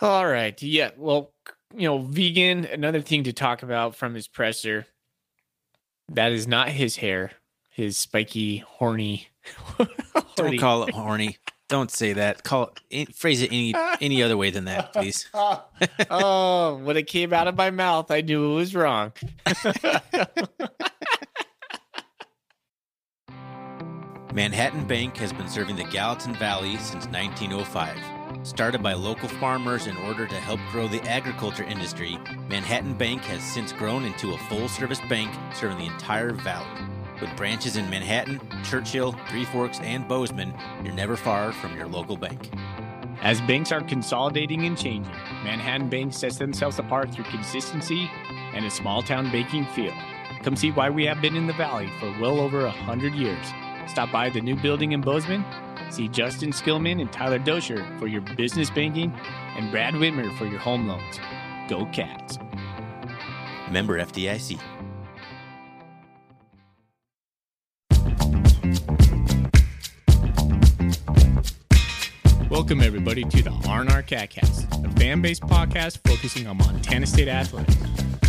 [0.00, 0.60] All right.
[0.62, 0.90] Yeah.
[0.96, 1.32] Well,
[1.74, 4.86] you know, Vigen, another thing to talk about from his presser.
[6.08, 7.32] That is not his hair,
[7.70, 9.28] his spiky, horny.
[10.36, 11.38] Don't call it horny.
[11.68, 12.44] Don't say that.
[12.44, 15.28] Call it, eh, phrase it any any other way than that, please.
[15.34, 19.12] oh, when it came out of my mouth, I knew it was wrong.
[24.32, 28.15] Manhattan Bank has been serving the Gallatin Valley since 1905.
[28.46, 32.16] Started by local farmers in order to help grow the agriculture industry,
[32.48, 36.80] Manhattan Bank has since grown into a full service bank serving the entire valley.
[37.20, 40.54] With branches in Manhattan, Churchill, Three Forks, and Bozeman,
[40.84, 42.52] you're never far from your local bank.
[43.20, 48.08] As banks are consolidating and changing, Manhattan Bank sets themselves apart through consistency
[48.54, 49.94] and a small town banking feel.
[50.44, 53.44] Come see why we have been in the Valley for well over a hundred years.
[53.86, 55.44] Stop by the new building in Bozeman.
[55.90, 59.12] See Justin Skillman and Tyler Dosher for your business banking
[59.56, 61.20] and Brad Whitmer for your home loans.
[61.68, 62.38] Go Cats.
[63.70, 64.75] Member FDIC.
[72.56, 77.76] Welcome, everybody, to the R&R Catcast, a fan-based podcast focusing on Montana State athletics.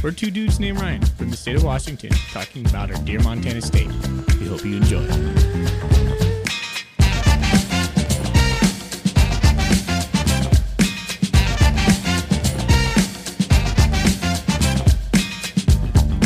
[0.03, 3.61] We're two dudes named Ryan from the state of Washington talking about our dear Montana
[3.61, 3.87] State.
[3.87, 5.07] We hope you enjoy.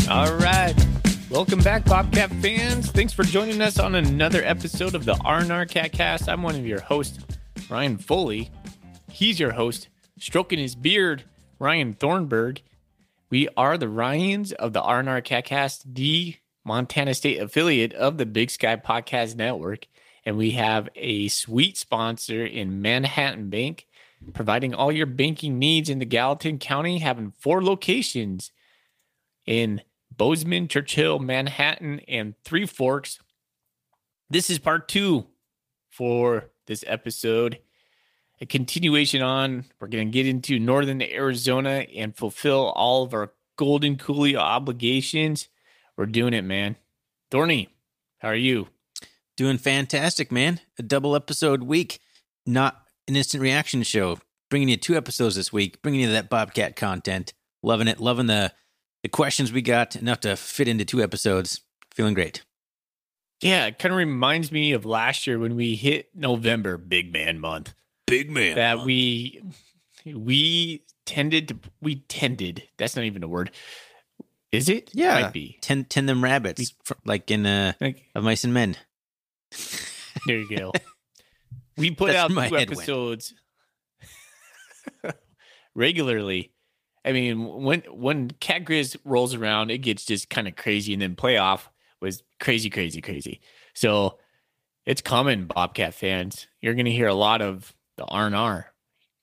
[0.10, 0.74] All right.
[1.30, 2.90] Welcome back, Bobcat fans.
[2.90, 6.28] Thanks for joining us on another episode of the R&R Catcast.
[6.28, 7.20] I'm one of your hosts,
[7.72, 8.52] Ryan Foley.
[9.10, 9.88] He's your host,
[10.20, 11.24] stroking his beard,
[11.58, 12.62] Ryan Thornburg.
[13.30, 18.52] We are the Ryans of the R&R Catcast, the Montana State affiliate of the Big
[18.52, 19.88] Sky Podcast Network.
[20.26, 23.88] And we have a sweet sponsor in Manhattan Bank,
[24.34, 28.52] providing all your banking needs in the Gallatin County, having four locations
[29.46, 29.82] in
[30.16, 33.18] Bozeman, Churchill, Manhattan, and Three Forks.
[34.30, 35.28] This is part two
[35.90, 37.60] for this episode.
[38.40, 43.32] A continuation on, we're going to get into Northern Arizona and fulfill all of our
[43.56, 45.48] Golden Coulee obligations.
[45.96, 46.78] We're doing it, man.
[47.30, 47.70] Thorny,
[48.18, 48.68] how are you?
[49.38, 50.60] Doing fantastic, man.
[50.80, 52.00] A double episode week,
[52.46, 54.18] not an instant reaction show.
[54.50, 57.34] Bringing you two episodes this week, bringing you that Bobcat content.
[57.64, 58.00] Loving it.
[58.00, 58.52] Loving the
[59.04, 59.96] the questions we got.
[59.96, 61.62] Enough to fit into two episodes.
[61.94, 62.44] Feeling great.
[63.42, 67.40] Yeah, it kind of reminds me of last year when we hit November, big man
[67.40, 67.74] month.
[68.06, 68.56] Big man.
[68.56, 68.86] That month.
[68.86, 69.42] we
[70.06, 72.64] we tended to we tended.
[72.78, 73.52] That's not even a word.
[74.52, 74.92] Is it?
[74.94, 75.22] Yeah.
[75.22, 75.58] Might be.
[75.62, 76.60] Tend, tend them rabbits,
[76.90, 78.76] we, like in uh, like, of Mice and Men.
[80.28, 80.74] There you go.
[81.78, 83.34] we put out two episodes
[85.76, 86.52] regularly.
[87.04, 91.02] I mean, when when Cat Grizz rolls around, it gets just kind of crazy, and
[91.02, 91.68] then playoff
[92.02, 93.42] was crazy, crazy, crazy.
[93.74, 94.18] So
[94.86, 96.48] it's coming, Bobcat fans.
[96.62, 98.74] You're going to hear a lot of the R and R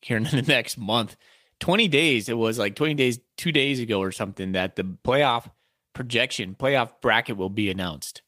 [0.03, 1.16] here in the next month.
[1.61, 2.28] 20 days.
[2.28, 5.50] It was like 20 days, two days ago or something that the playoff
[5.93, 8.22] projection, playoff bracket will be announced.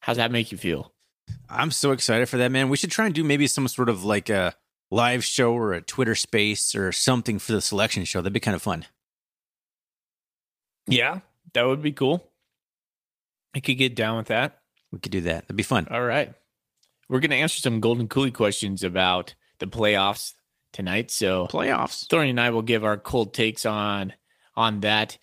[0.00, 0.92] How's that make you feel?
[1.48, 2.68] I'm so excited for that, man.
[2.68, 4.54] We should try and do maybe some sort of like a
[4.90, 8.20] live show or a Twitter space or something for the selection show.
[8.20, 8.86] That'd be kind of fun.
[10.86, 11.20] Yeah,
[11.54, 12.28] that would be cool.
[13.54, 14.58] I could get down with that.
[14.90, 15.42] We could do that.
[15.42, 15.88] That'd be fun.
[15.90, 16.32] All right.
[17.08, 20.32] We're going to answer some Golden Coulee questions about the playoffs
[20.72, 21.10] tonight.
[21.10, 22.06] So playoffs.
[22.08, 24.12] Thorny and I will give our cold takes on
[24.56, 25.18] on that.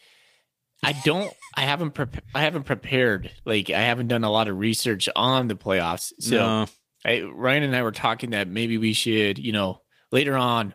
[0.83, 1.31] I don't.
[1.55, 1.91] I haven't.
[1.91, 3.31] Pre- I haven't prepared.
[3.45, 6.13] Like I haven't done a lot of research on the playoffs.
[6.19, 6.65] So no.
[7.05, 9.81] I, Ryan and I were talking that maybe we should, you know,
[10.11, 10.73] later on,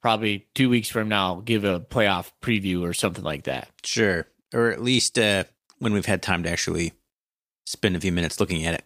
[0.00, 3.68] probably two weeks from now, give a playoff preview or something like that.
[3.84, 5.44] Sure, or at least uh,
[5.82, 6.92] when we've had time to actually
[7.66, 8.84] spend a few minutes looking at it.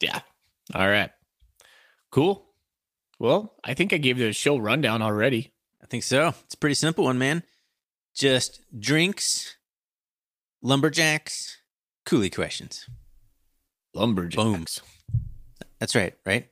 [0.00, 0.20] Yeah.
[0.74, 1.10] All right.
[2.10, 2.46] Cool.
[3.18, 5.52] Well, I think I gave the show rundown already.
[5.82, 6.28] I think so.
[6.44, 7.42] It's a pretty simple one, man.
[8.14, 9.56] Just drinks,
[10.62, 11.58] lumberjacks,
[12.06, 12.88] coolie questions.
[13.94, 14.42] Lumberjacks.
[14.42, 14.80] Booms.
[15.78, 16.48] That's right, right?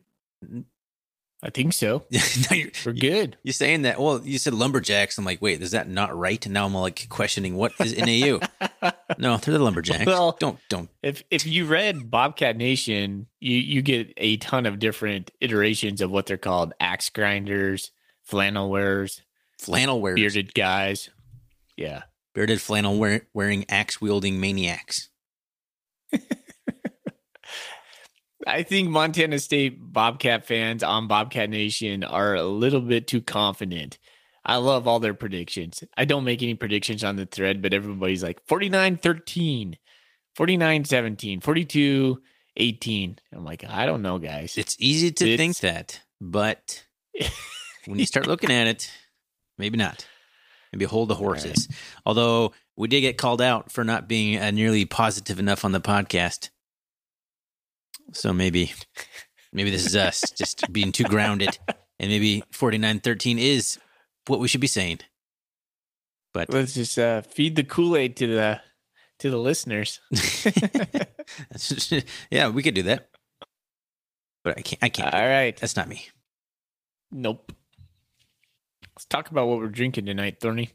[1.44, 2.04] I think so.
[2.10, 2.56] no,
[2.86, 3.36] We're good.
[3.42, 4.00] You're saying that.
[4.00, 5.18] Well, you said lumberjacks.
[5.18, 6.44] I'm like, wait, is that not right?
[6.46, 8.38] And now I'm like questioning what is NAU.
[9.18, 10.06] no, they're the lumberjacks.
[10.06, 10.88] Well, don't don't.
[11.02, 16.12] If if you read Bobcat Nation, you you get a ton of different iterations of
[16.12, 17.90] what they're called: axe grinders,
[18.22, 19.22] flannel wearers,
[19.58, 21.10] flannel wearers, bearded guys.
[21.76, 22.02] Yeah,
[22.34, 25.08] bearded flannel wear- wearing axe wielding maniacs.
[28.46, 33.98] I think Montana State Bobcat fans on Bobcat Nation are a little bit too confident.
[34.44, 35.84] I love all their predictions.
[35.96, 39.76] I don't make any predictions on the thread, but everybody's like 49 13,
[40.34, 42.22] 49 17, 42
[42.56, 43.18] 18.
[43.32, 44.58] I'm like, I don't know, guys.
[44.58, 46.84] It's easy to It's- think that, but
[47.86, 48.90] when you start looking at it,
[49.58, 50.06] maybe not.
[50.72, 51.68] Maybe hold the horses.
[52.06, 55.82] Although we did get called out for not being uh, nearly positive enough on the
[55.82, 56.48] podcast.
[58.12, 58.72] So maybe,
[59.52, 61.58] maybe this is us just being too grounded,
[61.98, 63.78] and maybe forty nine thirteen is
[64.26, 65.00] what we should be saying.
[66.34, 68.60] But Let's just uh, feed the Kool Aid to the
[69.18, 70.00] to the listeners.
[72.30, 73.08] yeah, we could do that.
[74.42, 74.82] But I can't.
[74.82, 75.14] I can't.
[75.14, 75.56] All right.
[75.56, 76.08] That's not me.
[77.10, 77.52] Nope.
[78.94, 80.72] Let's talk about what we're drinking tonight, Thorny.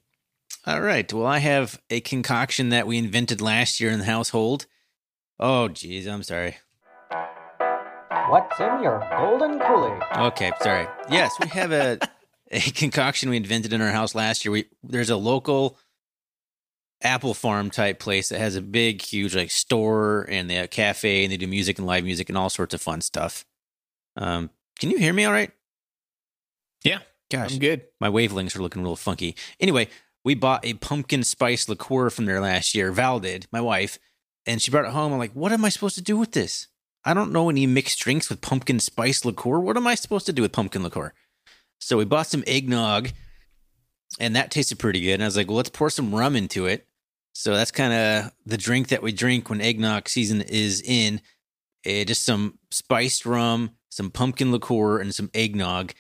[0.66, 1.12] All right.
[1.12, 4.66] Well, I have a concoction that we invented last year in the household.
[5.40, 6.08] Oh, geez.
[6.08, 6.58] I'm sorry.
[8.30, 10.02] What's in your golden Kool-Aid?
[10.18, 10.86] Okay, sorry.
[11.10, 11.98] Yes, we have a
[12.52, 14.52] a concoction we invented in our house last year.
[14.52, 15.78] We there's a local
[17.02, 20.68] apple farm type place that has a big, huge like store and they have a
[20.70, 23.46] cafe and they do music and live music and all sorts of fun stuff.
[24.18, 24.50] Um,
[24.80, 25.52] can you hear me all right?
[26.84, 27.00] Yeah,
[27.32, 27.84] Gosh, I'm good.
[28.00, 29.36] my wavelengths are looking real funky.
[29.60, 29.88] Anyway,
[30.26, 32.92] we bought a pumpkin spice liqueur from there last year.
[32.92, 34.00] Val did, my wife,
[34.46, 35.14] and she brought it home.
[35.14, 36.68] I'm like, what am I supposed to do with this?
[37.08, 39.60] I don't know any mixed drinks with pumpkin spice liqueur.
[39.60, 41.14] What am I supposed to do with pumpkin liqueur?
[41.80, 43.12] So we bought some eggnog,
[44.20, 45.14] and that tasted pretty good.
[45.14, 46.86] And I was like, well, let's pour some rum into it.
[47.32, 51.22] So that's kind of the drink that we drink when eggnog season is in.
[51.86, 55.94] Eh, just some spiced rum, some pumpkin liqueur, and some eggnog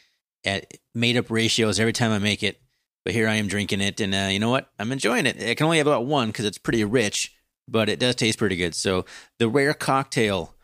[0.43, 2.59] at made up ratios every time I make it.
[3.05, 4.69] But here I am drinking it, and uh, you know what?
[4.77, 5.41] I'm enjoying it.
[5.41, 7.33] I can only have about one because it's pretty rich,
[7.65, 8.75] but it does taste pretty good.
[8.75, 9.05] So
[9.39, 10.56] the rare cocktail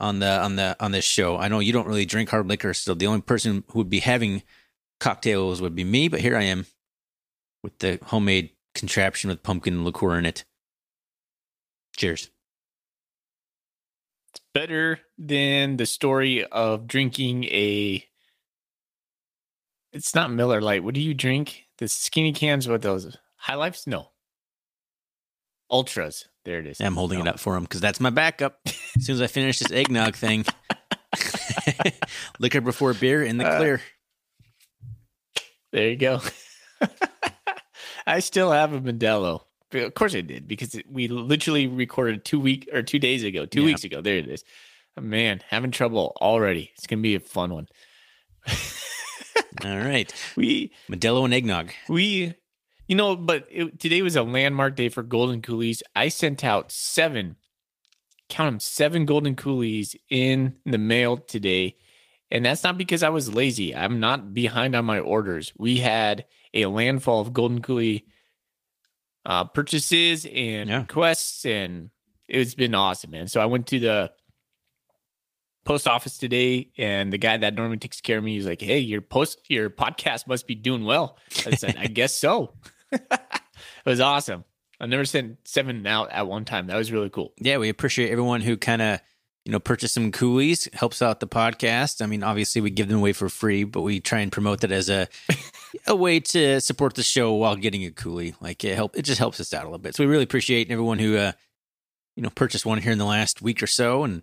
[0.00, 1.36] on the on the on this show.
[1.36, 4.00] I know you don't really drink hard liquor, so the only person who would be
[4.00, 4.42] having
[4.98, 6.08] cocktails would be me.
[6.08, 6.66] But here I am
[7.62, 10.44] with the homemade contraption with pumpkin liqueur in it.
[11.96, 12.30] Cheers.
[14.32, 18.04] It's better than the story of drinking a.
[19.92, 20.84] It's not Miller Lite.
[20.84, 21.66] What do you drink?
[21.78, 23.86] The skinny cans with those High Lifes?
[23.86, 24.10] No.
[25.70, 26.28] Ultras.
[26.44, 26.80] There it is.
[26.80, 28.60] I'm holding it up for him because that's my backup.
[28.66, 30.44] as soon as I finish this eggnog thing,
[32.38, 33.80] liquor before beer in the Uh, clear.
[35.72, 36.20] There you go.
[38.06, 39.42] I still have a Modelo.
[39.72, 43.60] Of course I did because we literally recorded two week or two days ago, two
[43.60, 43.66] Yeah.
[43.66, 44.00] weeks ago.
[44.00, 44.42] There it is.
[44.96, 46.72] Oh, man, having trouble already.
[46.76, 47.68] It's gonna be a fun one.
[49.64, 51.70] All right, We Modelo and eggnog.
[51.88, 52.34] we
[52.90, 55.80] you know, but it, today was a landmark day for Golden Coolies.
[55.94, 57.36] I sent out seven,
[58.28, 61.76] count them, seven Golden Coolies in the mail today.
[62.32, 63.76] And that's not because I was lazy.
[63.76, 65.52] I'm not behind on my orders.
[65.56, 68.06] We had a landfall of Golden Coolie
[69.24, 70.78] uh, purchases and Yeah.
[70.80, 71.90] requests, and
[72.26, 73.28] it's been awesome, man.
[73.28, 74.10] So I went to the
[75.64, 78.78] post office today, and the guy that normally takes care of me, he's like, "Hey,
[78.78, 82.54] your post, your podcast must be doing well." I said, "I guess so."
[82.92, 84.44] It was awesome.
[84.80, 86.66] I never sent seven out at one time.
[86.68, 87.32] That was really cool.
[87.38, 89.00] Yeah, we appreciate everyone who kind of
[89.44, 92.02] you know purchase some coolies, helps out the podcast.
[92.02, 94.72] I mean, obviously we give them away for free, but we try and promote that
[94.72, 95.08] as a
[95.86, 98.34] a way to support the show while getting a coolie.
[98.40, 99.94] Like it help, it just helps us out a little bit.
[99.94, 101.32] So we really appreciate everyone who uh
[102.16, 104.04] you know purchased one here in the last week or so.
[104.04, 104.22] And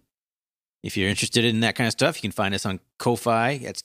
[0.83, 3.57] if you're interested in that kind of stuff, you can find us on Ko-fi.
[3.57, 3.81] That's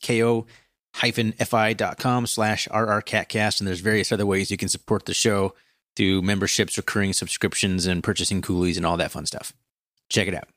[0.95, 5.55] ko fi.com slash rrcatcast and there's various other ways you can support the show
[5.97, 9.53] through memberships recurring subscriptions and purchasing coolies and all that fun stuff
[10.09, 10.49] check it out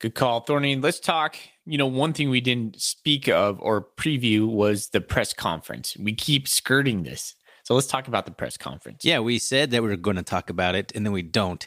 [0.00, 0.76] Good call, Thorny.
[0.76, 1.34] Let's talk.
[1.66, 5.96] You know, one thing we didn't speak of or preview was the press conference.
[5.98, 7.34] We keep skirting this.
[7.64, 9.04] So let's talk about the press conference.
[9.04, 11.66] yeah we said that we were going to talk about it and then we don't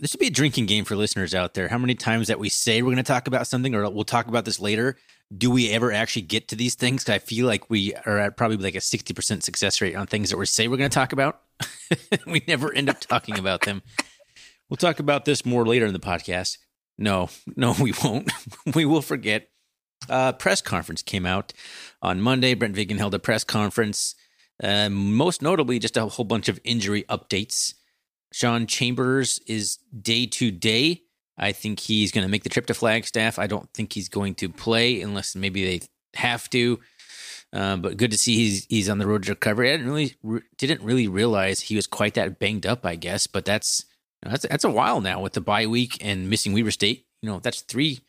[0.00, 1.68] this should be a drinking game for listeners out there.
[1.68, 4.26] How many times that we say we're going to talk about something or we'll talk
[4.26, 4.96] about this later
[5.36, 7.08] do we ever actually get to these things?
[7.08, 10.36] I feel like we are at probably like a 60% success rate on things that
[10.36, 11.42] we say we're going to talk about.
[12.26, 13.82] We never end up talking about them.
[14.68, 16.58] We'll talk about this more later in the podcast.
[16.98, 18.30] No no we won't.
[18.74, 19.48] We will forget.
[20.08, 21.52] Uh, press conference came out
[22.02, 22.54] on monday.
[22.54, 24.14] Brent Vigen held a press conference
[24.62, 27.74] uh, most notably, just a whole bunch of injury updates.
[28.32, 31.02] Sean Chambers is day to day.
[31.38, 33.38] I think he's going to make the trip to Flagstaff.
[33.38, 36.80] I don't think he's going to play unless maybe they have to.
[37.52, 39.72] Uh, but good to see he's he's on the road to recovery.
[39.72, 42.84] I didn't really re- didn't really realize he was quite that banged up.
[42.84, 43.84] I guess, but that's
[44.22, 47.06] That's that's a while now with the bye week and missing Weber State.
[47.22, 48.00] You know, that's three.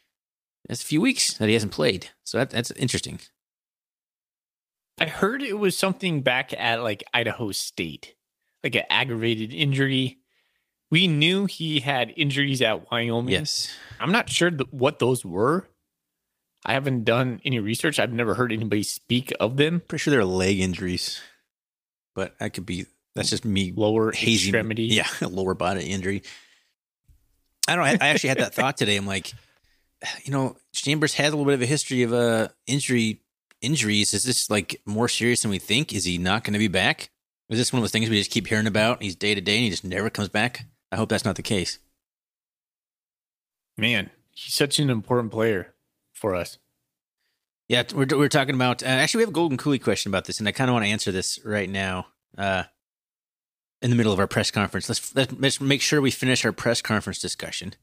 [0.68, 2.10] That's a few weeks that he hasn't played.
[2.24, 3.20] So that, that's interesting.
[5.00, 8.16] I heard it was something back at like Idaho State,
[8.68, 10.18] like an aggravated injury.
[10.92, 13.32] We knew he had injuries at Wyoming.
[13.34, 13.74] Yes.
[14.00, 15.68] I'm not sure th- what those were.
[16.66, 18.00] I haven't done any research.
[18.00, 19.82] I've never heard anybody speak of them.
[19.88, 21.22] Pretty sure they're leg injuries,
[22.14, 22.86] but that could be.
[23.16, 24.84] That's just me Lower hazy extremity.
[24.92, 26.24] Yeah, lower body injury.
[27.68, 27.86] I don't.
[27.86, 27.92] know.
[27.92, 28.96] I, I actually had that thought today.
[28.98, 29.34] I'm like,
[30.24, 33.22] you know, Chambers has a little bit of a history of uh injury
[33.62, 34.14] injuries.
[34.14, 35.94] Is this like more serious than we think?
[35.94, 37.10] Is he not going to be back?
[37.50, 39.02] Is this one of those things we just keep hearing about?
[39.02, 40.66] He's day to day and he just never comes back.
[40.92, 41.80] I hope that's not the case.
[43.78, 45.74] Man, he's such an important player
[46.14, 46.58] for us.
[47.70, 48.82] Yeah, we're we're talking about.
[48.82, 50.86] Uh, actually, we have a Golden Coolie question about this, and I kind of want
[50.86, 52.08] to answer this right now.
[52.38, 52.64] Uh,
[53.82, 56.54] in the middle of our press conference, let's let's, let's make sure we finish our
[56.54, 57.74] press conference discussion.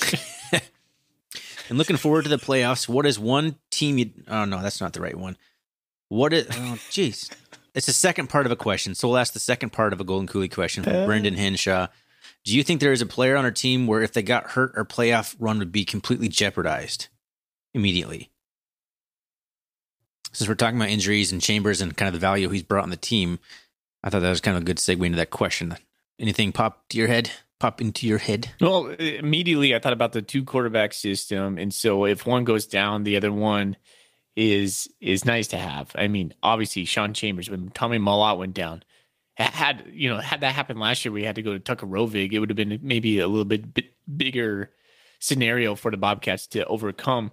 [0.52, 2.88] and looking forward to the playoffs.
[2.88, 3.98] What is one team?
[3.98, 5.36] You, oh no, that's not the right one.
[6.08, 6.46] What is?
[6.50, 7.30] Oh, jeez.
[7.76, 10.04] It's the second part of a question, so we'll ask the second part of a
[10.04, 11.88] Golden Coolie question from Brendan Henshaw.
[12.42, 14.72] Do you think there is a player on our team where if they got hurt,
[14.76, 17.08] our playoff run would be completely jeopardized
[17.74, 18.30] immediately?
[20.32, 22.90] Since we're talking about injuries and Chambers and kind of the value he's brought on
[22.90, 23.40] the team,
[24.02, 25.76] I thought that was kind of a good segue into that question.
[26.18, 27.30] Anything pop to your head?
[27.60, 28.52] Pop into your head?
[28.58, 33.04] Well, immediately I thought about the two quarterback system, and so if one goes down,
[33.04, 33.76] the other one
[34.36, 35.90] is is nice to have.
[35.94, 38.82] I mean, obviously Sean Chambers when Tommy Mellott went down,
[39.36, 42.32] had you know had that happened last year, we had to go to Tucker Rovig.
[42.32, 44.70] It would have been maybe a little bit, bit bigger
[45.18, 47.32] scenario for the Bobcats to overcome.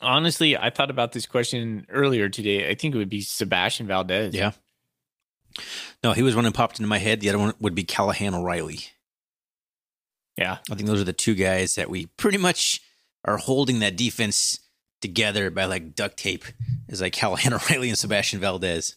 [0.00, 2.68] Honestly, I thought about this question earlier today.
[2.68, 4.34] I think it would be Sebastian Valdez.
[4.34, 4.52] Yeah.
[6.02, 7.20] No, he was one that popped into my head.
[7.20, 8.80] The other one would be Callahan O'Reilly.
[10.36, 10.58] Yeah.
[10.70, 12.80] I think those are the two guys that we pretty much
[13.24, 14.58] are holding that defense
[15.04, 16.46] together by like duct tape
[16.88, 18.96] is like Callahan O'Reilly and Sebastian Valdez.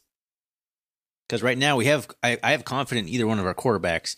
[1.28, 4.16] Because right now we have I, I have confidence in either one of our quarterbacks.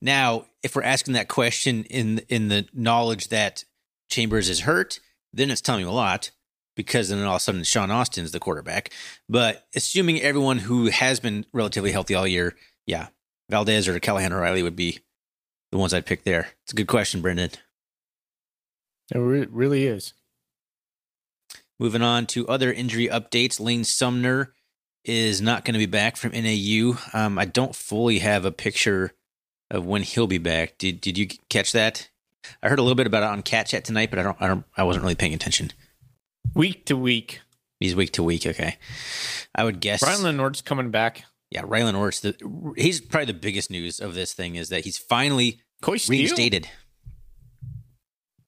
[0.00, 3.64] Now, if we're asking that question in in the knowledge that
[4.08, 5.00] Chambers is hurt,
[5.32, 6.30] then it's telling you a lot
[6.76, 8.90] because then all of a sudden Sean Austin's the quarterback.
[9.28, 12.54] But assuming everyone who has been relatively healthy all year,
[12.86, 13.08] yeah,
[13.50, 15.00] Valdez or Callahan O'Reilly would be
[15.72, 16.50] the ones I'd pick there.
[16.62, 17.50] It's a good question, Brendan.
[19.12, 20.14] It re- really is.
[21.82, 24.54] Moving on to other injury updates, Lane Sumner
[25.04, 26.96] is not going to be back from NAU.
[27.12, 29.14] Um, I don't fully have a picture
[29.68, 30.78] of when he'll be back.
[30.78, 32.08] Did Did you catch that?
[32.62, 34.36] I heard a little bit about it on Cat Chat tonight, but I don't.
[34.40, 34.64] I don't.
[34.76, 35.72] I wasn't really paying attention.
[36.54, 37.40] Week to week.
[37.80, 38.46] He's week to week.
[38.46, 38.76] Okay,
[39.52, 40.04] I would guess.
[40.04, 41.24] Brian Lenoir's coming back.
[41.50, 42.20] Yeah, Rylan Orts.
[42.20, 42.36] The,
[42.76, 46.20] he's probably the biggest news of this thing is that he's finally Coy Steele.
[46.20, 46.68] reinstated.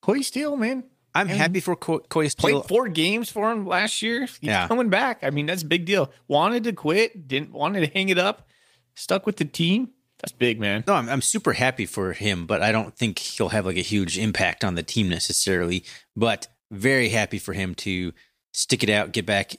[0.03, 0.85] Coy Steele, man.
[1.15, 2.61] I'm And happy for Co- Coy Steele.
[2.63, 4.23] Played four games for him last year.
[4.27, 4.67] He's Yeah.
[4.67, 5.21] coming back.
[5.23, 6.11] I mean, that's a big deal.
[6.27, 8.49] Wanted to quit, didn't wanted to hang it up,
[8.95, 9.91] stuck with the team.
[10.19, 10.85] That's big, man.
[10.87, 13.81] No, I'm, I'm super happy for him, but I don't think he'll have like a
[13.83, 15.85] huge impact on the team necessarily.
[16.17, 18.13] But very happy for him to
[18.53, 19.57] stick it out, get back,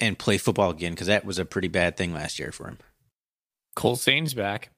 [0.00, 2.78] and play football again because that was a pretty bad thing last year for him.
[3.74, 4.70] Cole Sain's back.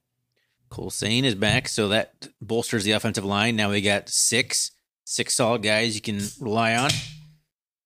[0.69, 3.55] Cole Sane is back, so that bolsters the offensive line.
[3.55, 4.71] Now we got six,
[5.07, 6.89] six solid guys you can rely on.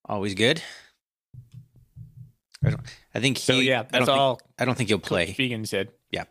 [0.05, 0.61] Always good.
[2.65, 2.81] I, don't,
[3.13, 3.43] I think he.
[3.43, 4.35] So yeah, I that's don't all.
[4.35, 5.33] Think, I don't think he'll play.
[5.33, 5.89] Vigen said.
[6.09, 6.25] Yeah.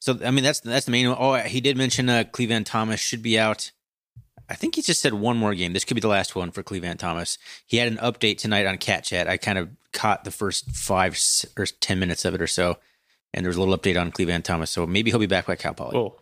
[0.00, 1.16] So I mean that's that's the main one.
[1.18, 3.70] Oh, he did mention uh, Cleveland Thomas should be out.
[4.48, 5.72] I think he just said one more game.
[5.72, 7.38] This could be the last one for Cleveland Thomas.
[7.66, 9.28] He had an update tonight on Cat Chat.
[9.28, 11.16] I kind of caught the first five
[11.56, 12.78] or ten minutes of it or so,
[13.32, 14.70] and there was a little update on Cleveland Thomas.
[14.70, 15.96] So maybe he'll be back by Cal Poly.
[15.96, 16.16] Whoa.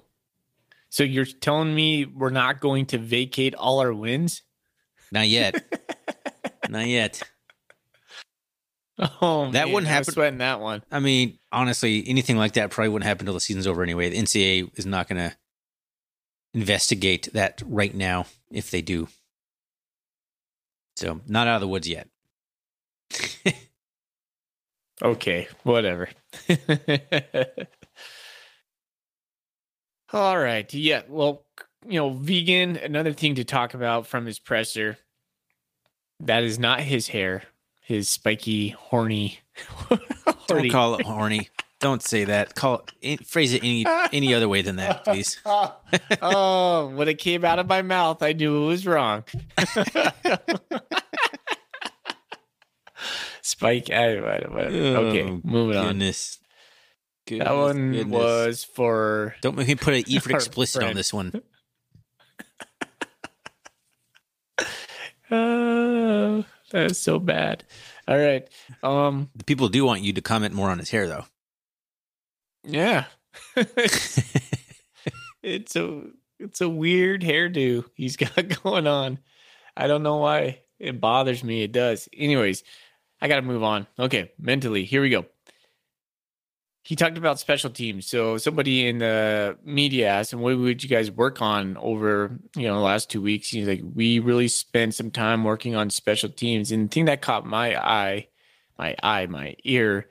[0.91, 4.43] So you're telling me we're not going to vacate all our wins?
[5.13, 5.63] Not yet.
[6.69, 7.23] Not yet.
[8.99, 10.83] Oh, That man, wouldn't I was happen- Sweating that one.
[10.91, 14.11] I mean, honestly, anything like that probably wouldn't happen until the season's over anyway.
[14.11, 15.37] The NCAA is not going to
[16.53, 19.09] investigate that right now if they do.
[20.97, 22.09] So, not out of the woods yet.
[25.01, 26.09] Okay, whatever.
[30.13, 30.73] All right.
[30.73, 31.03] Yeah.
[31.09, 31.45] Well,
[31.87, 34.99] you know, Vigen, another thing to talk about from his presser.
[36.21, 37.45] That is not his hair,
[37.81, 39.39] his spiky, horny.
[40.49, 41.49] Don't call it horny.
[41.81, 42.57] Don't say that.
[42.57, 45.39] Call it, eh, phrase it any any other way than that, please.
[45.47, 49.23] oh, when it came out of my mouth, I knew it was wrong.
[53.43, 53.91] Spike.
[53.91, 54.77] I, I, whatever.
[54.77, 55.99] okay, Oh, moving on.
[57.29, 57.47] Goodness.
[57.49, 58.13] that one goodness.
[58.13, 61.33] was for Don't make me put an E for explicit on this one.
[64.59, 64.65] uh,
[66.73, 67.65] that is so bad.
[68.07, 68.49] All right.
[68.83, 71.25] Um The people do want you to comment more on his hair, though.
[72.65, 73.05] yeah.
[75.43, 76.03] it's a
[76.41, 79.19] it's a weird hairdo he's got going on.
[79.77, 81.63] I don't know why it bothers me.
[81.63, 82.09] It does.
[82.17, 82.65] Anyways,
[83.21, 83.87] I got to move on.
[83.99, 85.27] Okay, mentally, here we go.
[86.89, 88.07] He talked about special teams.
[88.07, 92.67] So somebody in the media asked him, "What would you guys work on over you
[92.67, 96.31] know the last two weeks?" He's like, "We really spent some time working on special
[96.31, 98.29] teams." And the thing that caught my eye,
[98.79, 100.09] my eye, my ear,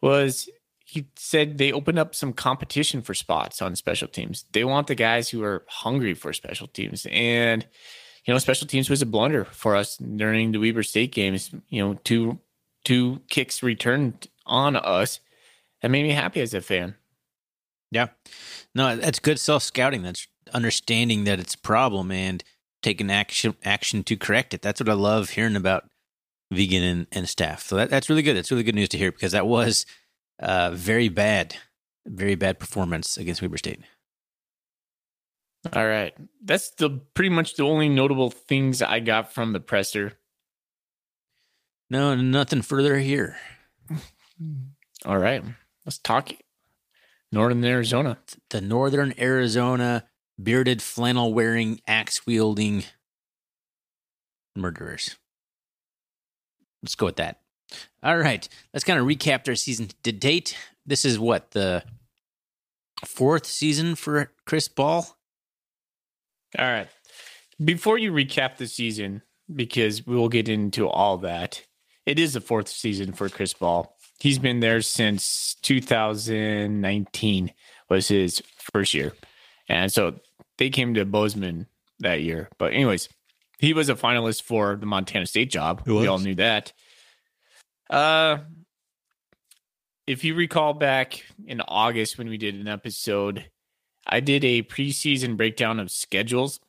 [0.00, 0.48] was
[0.86, 4.46] he said they opened up some competition for spots on special teams.
[4.52, 7.06] They want the guys who are hungry for special teams.
[7.10, 7.66] And,
[8.24, 11.50] you know, special teams was a blunder for us during the Weber State games.
[11.68, 12.38] You know, two
[12.84, 15.20] two kicks returned on us.
[15.82, 16.94] That made me happy as a fan.
[17.90, 18.08] Yeah.
[18.74, 20.02] No, that's good self scouting.
[20.02, 22.42] That's understanding that it's a problem and
[22.82, 24.62] taking action action to correct it.
[24.62, 25.88] That's what I love hearing about
[26.52, 27.62] Vigen and, and staff.
[27.62, 28.36] So that, that's really good.
[28.36, 29.86] That's really good news to hear because that was
[30.38, 31.56] uh, very bad,
[32.06, 33.80] very bad performance against Weber State.
[35.72, 36.14] All right.
[36.44, 40.12] That's the pretty much the only notable things I got from the presser.
[41.90, 43.36] No, nothing further here.
[45.04, 45.42] All right.
[45.86, 46.32] Let's talk
[47.30, 48.18] Northern Arizona.
[48.50, 50.04] The Northern Arizona
[50.42, 52.84] bearded flannel wearing axe wielding
[54.56, 55.16] murderers.
[56.82, 57.40] Let's go with that.
[58.02, 60.56] All right, let's kind of recap their season to date.
[60.84, 61.84] This is what the
[63.04, 65.06] fourth season for Chris Ball.
[66.58, 66.88] All right.
[67.64, 69.22] Before you recap the season,
[69.54, 71.62] because we'll get into all that,
[72.04, 73.95] it is the fourth season for Chris Ball.
[74.18, 77.52] He's been there since 2019
[77.88, 78.42] was his
[78.72, 79.12] first year.
[79.68, 80.20] And so
[80.58, 81.66] they came to Bozeman
[82.00, 82.48] that year.
[82.58, 83.08] But anyways,
[83.58, 85.82] he was a finalist for the Montana State job.
[85.86, 86.72] We all knew that.
[87.90, 88.38] Uh
[90.06, 93.50] if you recall back in August when we did an episode,
[94.06, 96.60] I did a preseason breakdown of schedules,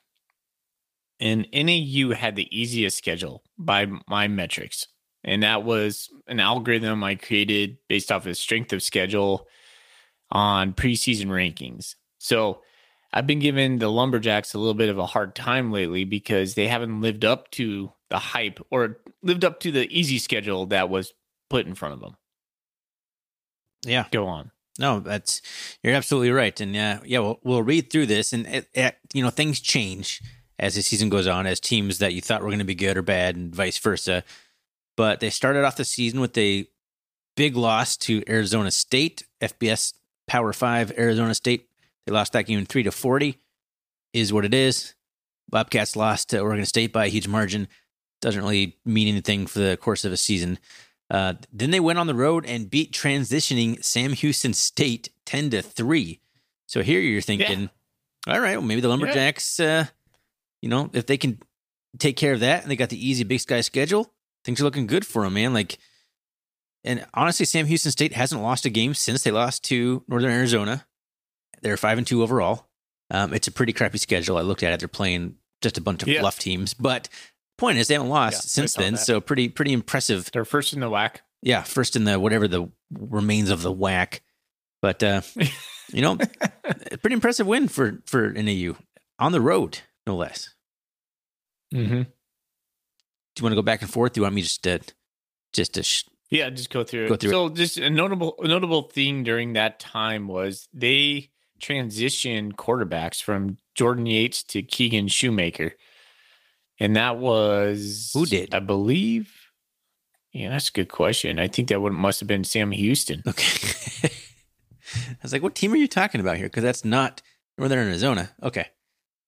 [1.19, 4.87] and NAU had the easiest schedule by my metrics.
[5.23, 9.47] And that was an algorithm I created based off of strength of schedule
[10.31, 11.95] on preseason rankings.
[12.17, 12.61] So
[13.13, 16.67] I've been giving the Lumberjacks a little bit of a hard time lately because they
[16.67, 21.13] haven't lived up to the hype or lived up to the easy schedule that was
[21.49, 22.15] put in front of them.
[23.85, 24.51] Yeah, Go on.
[24.79, 25.41] no, that's
[25.83, 26.59] you're absolutely right.
[26.59, 30.21] And yeah, yeah, we'll, we'll read through this, and it, it, you know things change
[30.59, 32.97] as the season goes on, as teams that you thought were going to be good
[32.97, 34.23] or bad, and vice versa.
[34.97, 36.67] But they started off the season with a
[37.37, 39.93] big loss to Arizona State, FBS
[40.27, 41.69] Power Five, Arizona State.
[42.05, 43.37] They lost that game three to forty,
[44.11, 44.95] is what it is.
[45.49, 47.67] Bobcats lost to Oregon State by a huge margin.
[48.21, 50.57] Doesn't really mean anything for the course of a season.
[51.09, 55.61] Uh, then they went on the road and beat transitioning Sam Houston State ten to
[55.61, 56.19] three.
[56.65, 57.69] So here you're thinking,
[58.27, 59.85] all right, well maybe the Lumberjacks, uh,
[60.61, 61.39] you know, if they can
[61.99, 64.11] take care of that and they got the easy Big Sky schedule,
[64.45, 65.53] things are looking good for them, man.
[65.53, 65.77] Like,
[66.83, 70.85] and honestly, Sam Houston State hasn't lost a game since they lost to Northern Arizona.
[71.61, 72.67] They're five and two overall.
[73.11, 74.37] Um, it's a pretty crappy schedule.
[74.37, 76.19] I looked at it; they're playing just a bunch of Yeah.
[76.21, 77.09] fluff teams, but
[77.57, 78.93] point is they haven't lost Yeah, since then.
[78.93, 78.99] that.
[78.99, 81.23] So pretty pretty impressive They're first in the whack.
[81.41, 84.21] yeah, first in the whatever the remains of the whack.
[84.81, 85.21] But uh,
[85.91, 86.17] you know,
[87.01, 88.75] pretty impressive win for for NAU
[89.17, 90.53] on the road, no less.
[91.73, 92.03] Mm-hmm.
[93.37, 94.13] Do you want to go back and forth?
[94.13, 94.79] Do you want me just to
[95.53, 99.23] just to sh- Yeah, just go through Go through so, just a notable notable thing
[99.23, 101.29] during that time was they
[101.61, 105.73] transitioned quarterbacks from Jordan Yates to Keegan Shoemaker,
[106.79, 108.55] and that was Who did?
[108.55, 109.31] I believe.
[110.33, 111.37] Yeah, that's a good question.
[111.37, 113.21] I think that would must have been Sam Houston.
[113.27, 114.09] okay?
[114.95, 116.47] I was like, what team are you talking about here?
[116.47, 117.21] Because that's not
[117.57, 118.31] Northern Arizona.
[118.41, 118.67] Okay,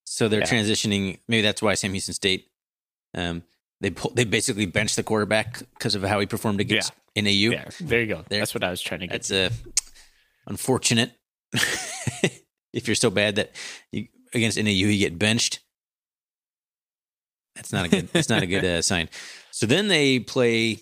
[0.04, 0.46] so they're Yeah.
[0.48, 1.20] transitioning.
[1.28, 2.48] Maybe that's why Sam Houston State.
[3.16, 3.44] Um,
[3.82, 7.52] they pull, they basically benched the quarterback because of how he performed against NAU.
[7.52, 8.24] Yeah, there you go.
[8.28, 8.40] There.
[8.40, 9.14] That's what I was trying to get.
[9.14, 9.50] That's uh,
[10.48, 11.14] unfortunate.
[12.74, 13.56] if you're so bad that
[13.92, 15.60] you, against NAU you get benched,
[17.56, 18.10] that's not a good.
[18.14, 19.10] that's not a good uh, sign.
[19.52, 20.80] So then they play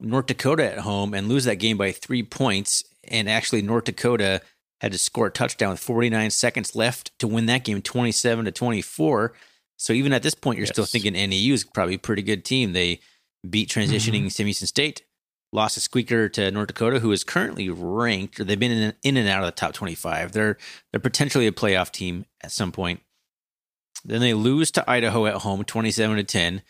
[0.00, 2.84] North Dakota at home and lose that game by three points.
[3.08, 4.40] And actually, North Dakota
[4.80, 8.52] had to score a touchdown with 49 seconds left to win that game, 27 to
[8.52, 9.34] 24.
[9.76, 12.72] So even at this point, you're still thinking NAU is probably a pretty good team.
[12.72, 13.00] They
[13.48, 14.28] beat transitioning mm-hmm.
[14.28, 15.04] Sam Houston State,
[15.52, 19.16] lost a squeaker to North Dakota, who is currently ranked, or they've been in, in
[19.16, 20.32] and out of the top 25.
[20.32, 20.56] They're
[20.90, 23.00] they're potentially a playoff team at some point.
[24.04, 26.62] Then they lose to Idaho at home, 27 to 10.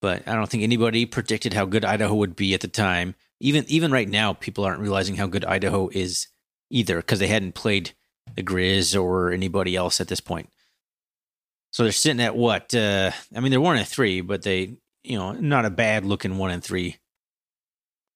[0.00, 3.14] But I don't think anybody predicted how good Idaho would be at the time.
[3.38, 6.28] Even even right now, people aren't realizing how good Idaho is
[6.70, 7.92] either because they hadn't played
[8.34, 10.48] the Grizz or anybody else at this point.
[11.72, 12.74] So they're sitting at what?
[12.74, 16.38] Uh, I mean, they're one and three, but they, you know, not a bad looking
[16.38, 16.96] one and three.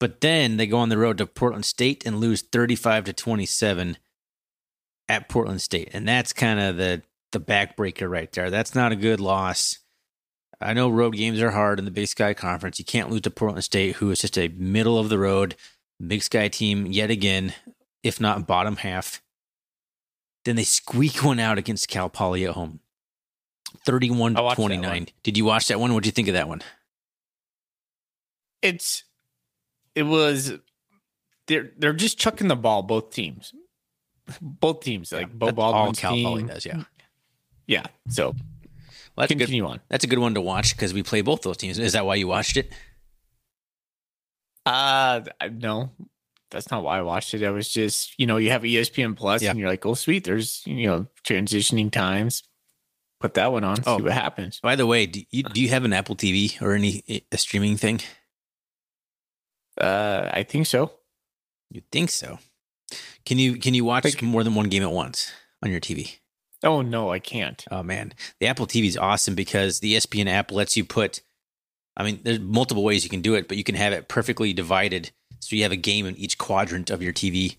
[0.00, 3.96] But then they go on the road to Portland State and lose 35 to 27
[5.08, 5.90] at Portland State.
[5.92, 8.48] And that's kind of the the backbreaker right there.
[8.48, 9.78] That's not a good loss.
[10.60, 12.78] I know road games are hard in the Big Sky Conference.
[12.78, 15.56] You can't lose to Portland State, who is just a middle of the road
[16.04, 17.54] Big Sky team yet again,
[18.02, 19.22] if not bottom half.
[20.44, 22.80] Then they squeak one out against Cal Poly at home.
[23.84, 25.08] 31 to 29.
[25.22, 25.92] Did you watch that one?
[25.92, 26.62] What did you think of that one?
[28.62, 29.04] It's
[29.94, 30.54] it was
[31.46, 33.52] they're they're just chucking the ball both teams.
[34.40, 36.24] Both teams like yeah, Beau Baldwin's all Cal team.
[36.24, 36.84] Poly does, yeah.
[37.66, 37.84] Yeah.
[38.08, 38.34] So well,
[39.16, 39.70] that's continue good.
[39.70, 39.80] on.
[39.88, 41.78] That's a good one to watch because we play both those teams.
[41.78, 42.72] Is that why you watched it?
[44.64, 45.20] Uh
[45.52, 45.90] no.
[46.50, 47.42] That's not why I watched it.
[47.42, 49.50] I was just, you know, you have ESPN Plus yeah.
[49.50, 52.44] and you're like, oh sweet, there's you know, transitioning times
[53.24, 53.78] put that one on.
[53.86, 54.60] Oh, see what happens.
[54.60, 57.78] By the way, do you do you have an Apple TV or any a streaming
[57.78, 58.00] thing?
[59.80, 60.92] Uh, I think so.
[61.70, 62.38] You think so?
[63.24, 65.32] Can you can you watch like, more than one game at once
[65.62, 66.18] on your TV?
[66.62, 67.64] Oh no, I can't.
[67.70, 71.22] Oh man, the Apple TV is awesome because the ESPN app lets you put.
[71.96, 74.52] I mean, there's multiple ways you can do it, but you can have it perfectly
[74.52, 77.56] divided, so you have a game in each quadrant of your TV.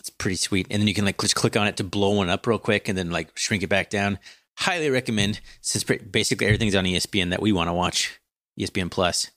[0.00, 0.66] It's pretty sweet.
[0.70, 2.88] And then you can like just click on it to blow one up real quick
[2.88, 4.18] and then like shrink it back down.
[4.58, 8.18] Highly recommend since basically everything's on ESPN that we want to watch.
[8.58, 9.30] ESPN Plus.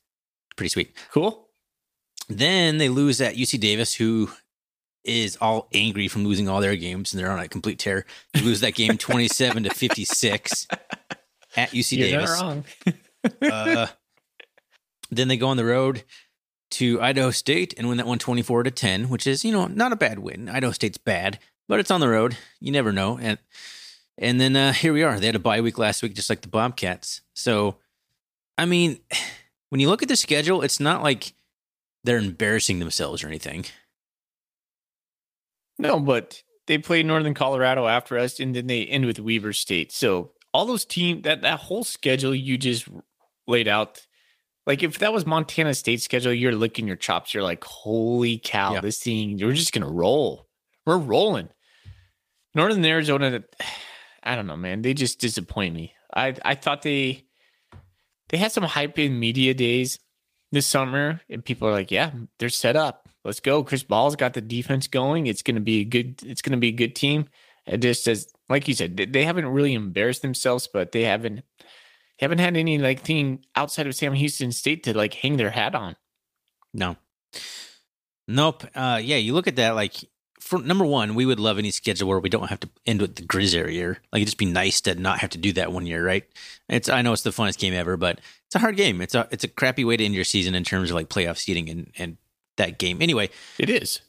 [0.56, 0.96] Pretty sweet.
[1.12, 1.48] Cool.
[2.30, 4.30] Then they lose at UC Davis, who
[5.04, 8.06] is all angry from losing all their games and they're on a complete tear.
[8.34, 10.68] They lose that game 27 to 56
[11.58, 12.42] at UC You're Davis.
[12.42, 12.64] wrong.
[13.42, 13.88] uh,
[15.12, 16.04] then they go on the road
[16.74, 19.92] to Idaho State and win that one 24 to 10, which is, you know, not
[19.92, 20.50] a bad win.
[20.50, 22.38] Idaho State's bad, but it's on the road.
[22.60, 23.18] You never know.
[23.18, 23.38] And
[24.18, 25.20] and then uh, here we are.
[25.20, 27.22] They had a bye week last week, just like the Bobcats.
[27.34, 27.78] So,
[28.58, 29.00] I mean,
[29.70, 31.34] when you look at the schedule, it's not like
[32.04, 33.66] they're embarrassing themselves or anything.
[35.80, 39.92] No, but they played Northern Colorado after us, and then they end with Weber State.
[39.92, 42.88] So all those team that that whole schedule you just
[43.48, 44.06] laid out
[44.66, 47.34] like if that was Montana State schedule, you're licking your chops.
[47.34, 48.82] You're like, holy cow, yeah.
[48.82, 50.48] this thing, we're just gonna roll.
[50.86, 51.50] We're rolling.
[52.56, 53.44] Northern Arizona,
[54.24, 54.82] I don't know, man.
[54.82, 55.94] They just disappoint me.
[56.14, 57.26] I I thought they
[58.30, 60.00] they had some hype in media days
[60.52, 63.10] this summer, and people are like, yeah, they're set up.
[63.26, 63.64] Let's go.
[63.64, 65.28] Chris Ball's got the defense going.
[65.28, 66.22] It's gonna be a good.
[66.24, 67.28] It's gonna be a good team.
[67.66, 71.44] It just as like you said, they haven't really embarrassed themselves, but they haven't
[72.24, 75.76] haven't had any like team outside of Sam Houston State to like hang their hat
[75.76, 75.96] on.
[76.74, 76.98] No.
[78.28, 78.66] Nope.
[78.74, 79.96] Uh, yeah, you look at that like
[80.44, 83.16] for number one, we would love any schedule where we don't have to end with
[83.16, 84.00] the Grizz year.
[84.12, 86.26] Like it'd just be nice to not have to do that one year, right?
[86.68, 89.02] It's I know it's the funnest game ever, but it's a hard game.
[89.02, 91.38] It's a it's a crappy way to end your season in terms of like playoff
[91.38, 92.18] seeding and and
[92.58, 93.02] that game.
[93.02, 94.02] Anyway, it is.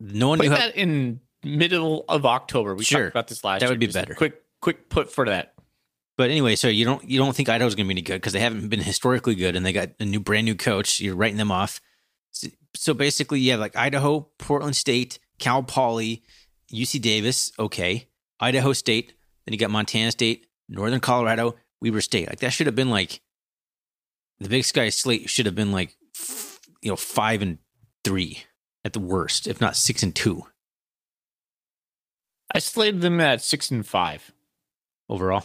[0.00, 2.74] No one Play knew that how, in middle of October.
[2.74, 3.60] We sure, talked about this last.
[3.60, 3.72] That year.
[3.72, 4.14] would be better.
[4.14, 5.54] Quick quick put for that.
[6.16, 8.32] But anyway, so you don't you don't think Idaho's going to be any good because
[8.32, 11.00] they haven't been historically good, and they got a new brand new coach.
[11.00, 11.80] You're writing them off.
[12.74, 16.22] So basically, you have like Idaho, Portland State, Cal Poly,
[16.72, 18.08] UC Davis, okay,
[18.40, 19.12] Idaho State.
[19.44, 22.28] Then you got Montana State, Northern Colorado, Weber State.
[22.28, 23.20] Like that should have been like
[24.40, 25.96] the Big Sky slate should have been like
[26.82, 27.58] you know five and
[28.04, 28.44] three
[28.84, 30.44] at the worst, if not six and two.
[32.54, 34.32] I slated them at six and five
[35.08, 35.44] overall.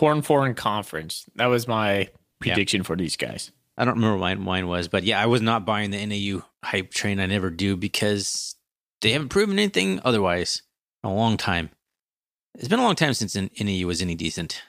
[0.00, 1.26] Foreign foreign conference.
[1.34, 2.08] That was my
[2.40, 2.84] prediction yeah.
[2.84, 3.52] for these guys.
[3.76, 6.90] I don't remember what mine was, but yeah, I was not buying the NAU hype
[6.90, 7.20] train.
[7.20, 8.56] I never do because
[9.02, 10.62] they haven't proven anything otherwise
[11.04, 11.68] in a long time.
[12.54, 14.62] It's been a long time since NAU was any decent.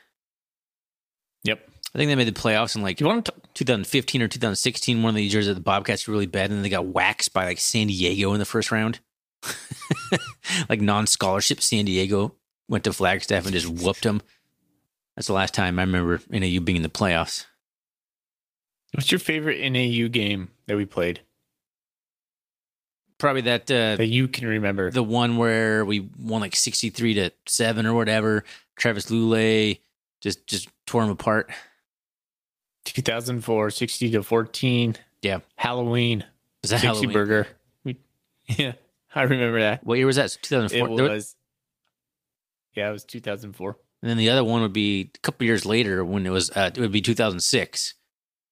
[1.46, 1.62] Yep.
[1.96, 5.02] I think they made the playoffs in like you want 2015 or 2016.
[5.02, 7.32] One of the years that the Bobcats were really bad, and then they got waxed
[7.32, 9.00] by like San Diego in the first round.
[10.68, 12.36] like non-scholarship San Diego
[12.68, 14.22] went to Flagstaff and just whooped them.
[15.16, 17.46] That's the last time I remember NAU being in the playoffs.
[18.94, 21.22] What's your favorite NAU game that we played?
[23.18, 24.90] Probably that uh, that you can remember.
[24.90, 28.44] The one where we won like sixty three to seven or whatever.
[28.76, 29.80] Travis Lulay
[30.22, 31.52] just just tore him apart.
[32.86, 34.96] 2004, 60 to 14.
[35.22, 35.40] Yeah.
[35.56, 36.26] Halloween.
[36.62, 37.14] Was that 60 Halloween?
[37.14, 37.48] burger.
[37.84, 37.98] We,
[38.48, 38.74] yeah,
[39.14, 39.86] I remember that.
[39.86, 40.36] What year was that?
[40.42, 41.00] 2004.
[41.00, 41.36] It was.
[42.74, 43.78] Yeah, it was 2004.
[44.02, 46.72] And then the other one would be a couple years later when it was uh,
[46.76, 47.94] it would be 2006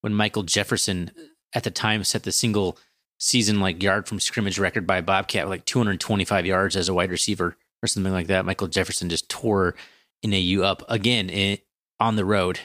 [0.01, 1.11] when Michael Jefferson
[1.53, 2.77] at the time set the single
[3.17, 7.57] season like yard from scrimmage record by Bobcat like 225 yards as a wide receiver
[7.83, 8.45] or something like that.
[8.45, 9.75] Michael Jefferson just tore
[10.23, 11.57] NAU up again in,
[11.99, 12.59] on the road.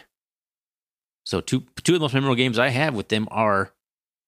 [1.25, 3.73] So two two of the most memorable games I have with them are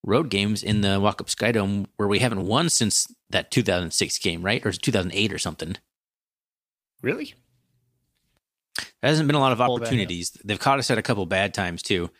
[0.02, 4.64] road games in the Walkup Skydome where we haven't won since that 2006 game, right?
[4.64, 5.76] Or 2008 or something.
[7.02, 7.34] Really?
[9.02, 9.86] There hasn't been a lot of Pull that up.
[9.88, 10.30] opportunities.
[10.44, 12.10] They've caught us at a couple bad times too.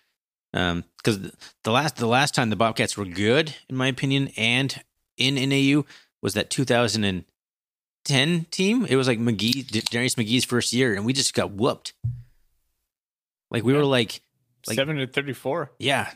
[0.54, 1.18] Um, because
[1.64, 4.82] the last the last time the Bobcats were good, in my opinion, and
[5.16, 5.84] in NAU
[6.22, 8.86] was that 2010 team.
[8.88, 11.92] It was like McGhee, DeNarius McGhee's first year, and we just got whooped.
[13.50, 13.80] Like we Yeah.
[13.80, 14.20] were like,
[14.66, 15.72] Like- Seven to 34.
[15.78, 16.12] yeah,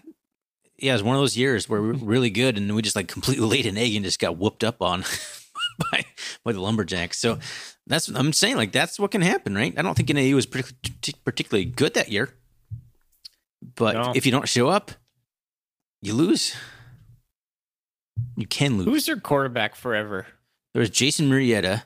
[0.78, 0.90] yeah.
[0.90, 3.08] It was one of those years where we were really good, and we just like
[3.08, 5.04] completely laid an egg and just got whooped up on
[5.92, 6.04] by
[6.44, 7.18] by the lumberjacks.
[7.18, 7.38] So
[7.86, 9.74] that's I'm saying like that's what can happen, right?
[9.76, 12.34] I don't think NAU was partic- particularly good that year,
[13.76, 14.12] but No.
[14.14, 14.90] if you don't show up,
[16.02, 16.54] you lose.
[18.36, 18.86] You can lose.
[18.86, 20.26] Who's their quarterback forever?
[20.72, 21.82] there was Jason Murrietta,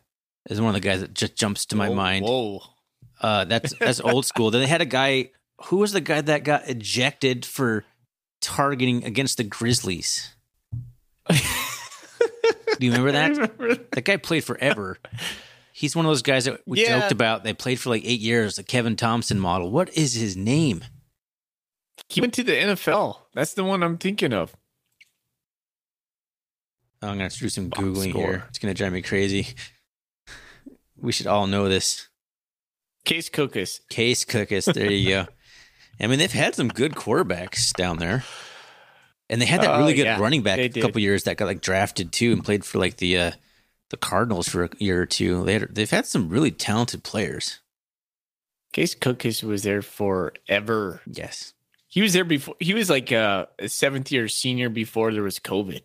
[0.51, 2.25] is one of the guys that just jumps to my Whoa, mind.
[2.25, 2.61] Whoa.
[3.21, 4.51] Uh, that's that's old school.
[4.51, 5.31] Then they had a guy.
[5.67, 7.85] Who was the guy that got ejected for
[8.41, 10.35] targeting against the Grizzlies?
[12.79, 13.31] Do you remember that?
[13.33, 14.99] remember That guy played forever.
[15.73, 17.01] He's one of those guys that we Yeah.
[17.01, 17.43] joked about.
[17.45, 19.71] They played for like eight years, the Kevin Thompson model.
[19.71, 20.85] What is his name?
[22.09, 23.19] He went to the NFL.
[23.35, 24.55] That's the one I'm thinking of.
[27.03, 28.45] Oh, I'm gonna do some googling here.
[28.49, 29.49] It's gonna drive me crazy.
[30.97, 32.09] We should all know this.
[33.05, 33.81] Case Cookus.
[33.91, 34.73] Case Cookus.
[34.73, 35.27] There you go.
[36.01, 38.25] I mean, they've had some good quarterbacks down there,
[39.31, 41.47] and they had that Oh, really good yeah, running back a couple years that got
[41.47, 43.31] like drafted too and played for like the uh,
[43.91, 45.45] the Cardinals for a year or two.
[45.45, 47.61] They they've had some really talented players.
[48.73, 51.01] Case Cookus was there forever.
[51.07, 51.53] Yes.
[51.89, 52.57] He was there before.
[52.59, 55.83] He was like uh, a seventh year senior before there was COVID.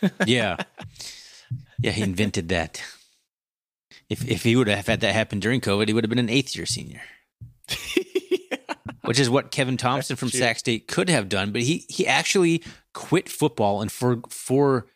[0.26, 0.58] Yeah.
[1.80, 2.80] yeah, he invented that.
[4.08, 6.28] If if he would have had that happen during COVID, he would have been an
[6.30, 7.02] eighth year senior,
[9.08, 10.38] which is what Kevin Thompson That's from true.
[10.38, 11.50] Sac State could have done.
[11.50, 14.86] But he he actually quit football and for for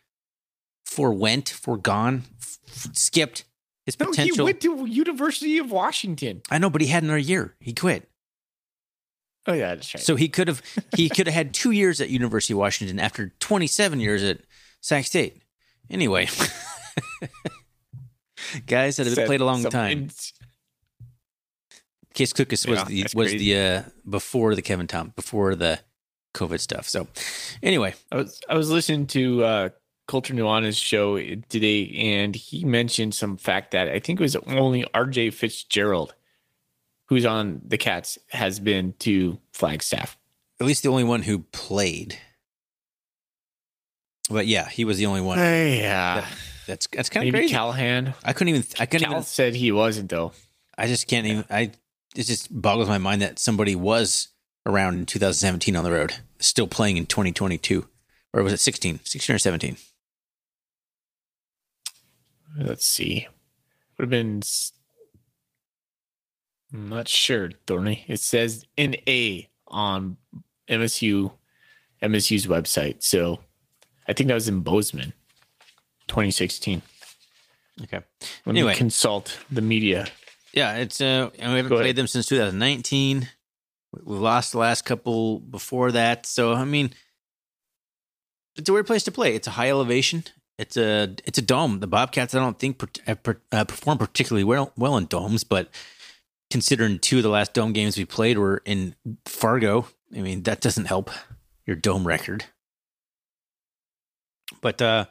[0.85, 2.59] forwent, forgone, f-
[2.93, 3.43] skipped
[3.87, 6.43] his no, he went to University of Washington.
[6.51, 7.55] I know, but he had another year.
[7.59, 8.07] He quit.
[9.47, 10.03] Oh yeah, that's right.
[10.03, 10.61] So he could have
[10.95, 14.41] he could have had two years at University of Washington after 27 years at
[14.79, 15.41] Sac State.
[15.89, 16.25] Anyway,
[18.67, 20.03] guys that have Said played a long time.
[20.03, 20.33] ins-
[22.13, 23.37] Case Cookus was Yeah, the was crazy.
[23.53, 25.79] the uh, before the Kevin Tom before the
[26.35, 26.87] COVID stuff.
[26.87, 27.07] So
[27.61, 29.69] anyway, I was I was listening to uh
[30.07, 34.85] Colter Nuanez's show today, and he mentioned some fact that I think it was only
[34.93, 35.29] R.J.
[35.31, 36.13] Fitzgerald,
[37.07, 40.17] who's on the Cats, has been to Flagstaff.
[40.59, 42.17] at least the only one who played.
[44.29, 45.37] But yeah, he was the only one.
[45.37, 46.25] yeah,
[46.67, 47.53] That's that's kind of crazy.
[47.53, 48.13] Callahan.
[48.23, 48.63] I couldn't even.
[48.79, 49.23] I couldn't Cal even.
[49.23, 50.31] said he wasn't though.
[50.77, 51.45] I just can't even.
[51.49, 51.71] I
[52.15, 54.29] it just boggles my mind that somebody was
[54.65, 57.87] around in 2017 on the road, still playing in 2022,
[58.33, 59.77] or was it 16, 16 or 17?
[62.57, 63.27] Let's see.
[63.97, 64.41] Would have been.
[66.73, 68.05] I'm not sure, Thorny.
[68.07, 70.17] It says an A on
[70.69, 71.31] MSU,
[72.01, 73.03] MSU's website.
[73.03, 73.39] So
[74.07, 75.13] I think that was in Bozeman,
[76.07, 76.81] 2016.
[77.83, 78.01] Okay.
[78.45, 78.71] Let Anyway.
[78.73, 80.07] we consult the media.
[80.53, 81.95] Yeah, it's uh, and we haven't Go played ahead.
[81.95, 83.21] them since 2019.
[83.21, 83.27] We-
[84.05, 86.93] We've lost the last couple before that, so I mean,
[88.55, 89.35] it's a weird place to play.
[89.35, 90.23] It's a high elevation.
[90.57, 91.79] It's a it's a dome.
[91.79, 95.43] The Bobcats, I don't think per, uh, per, uh, perform particularly well well in domes,
[95.43, 95.69] but
[96.51, 100.61] considering two of the last dome games we played were in Fargo, I mean that
[100.61, 101.09] doesn't help
[101.65, 102.45] your dome record.
[104.61, 105.05] But uh,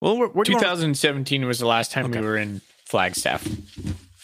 [0.00, 2.20] well, where, where do you want, 2017 was the last time Okay.
[2.20, 3.46] we were in Flagstaff.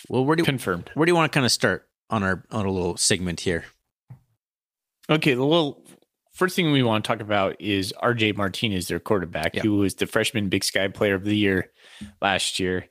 [0.09, 0.91] Well where do Confirmed.
[0.95, 3.65] where do you want to kind of start on our on a little segment here?
[5.11, 5.85] Okay, the little
[6.33, 9.63] first thing we want to talk about is RJ Martinez, their quarterback, Yeah.
[9.63, 11.71] who was the freshman Big Sky Player of the Year
[12.23, 12.87] last year.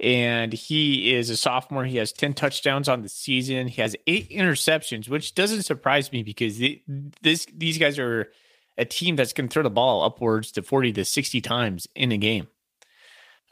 [0.00, 1.84] And he is a sophomore.
[1.84, 3.68] He has 10 touchdowns on the season.
[3.68, 6.82] He has eight interceptions, which doesn't surprise me because the,
[7.22, 8.32] this these guys are
[8.76, 12.10] a team that's going to throw the ball upwards to 40 to 60 times in
[12.10, 12.48] a game.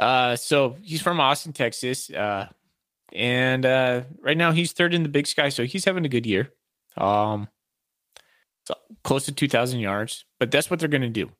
[0.01, 2.11] Uh, so he's from Austin, Texas.
[2.11, 2.49] Uh,
[3.13, 6.27] and uh, right now he's third in the Big Sky, so he's having a good
[6.27, 6.51] year.
[6.97, 7.49] Um,
[8.67, 10.25] so close to 2,000 yards.
[10.39, 11.31] But that's what they're going to do.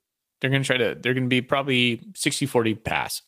[0.41, 3.21] They're going to try to, they're going to be probably 60 40 pass,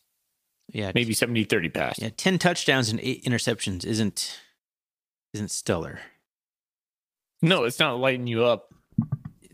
[0.73, 1.99] Yeah, maybe 70 30 pass.
[1.99, 4.39] Yeah, ten touchdowns and eight interceptions isn't
[5.33, 5.99] isn't stellar.
[7.41, 8.73] No, it's not lighting you up.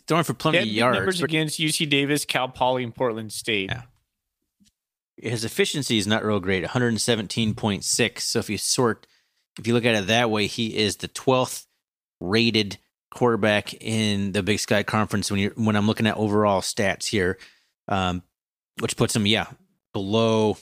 [0.08, 0.97] Throwing for plenty of yards.
[0.97, 3.69] numbers but against UC Davis, Cal Poly, and Portland State.
[3.71, 3.84] Yeah.
[5.21, 9.07] His efficiency is not real great 117.6 so if you sort
[9.60, 11.65] if you look at it that way he is the 12th
[12.19, 12.77] rated
[13.12, 17.38] quarterback in the big sky conference when you're when i'm looking at overall stats here
[17.88, 18.23] um
[18.79, 19.47] which puts him yeah
[19.93, 20.57] below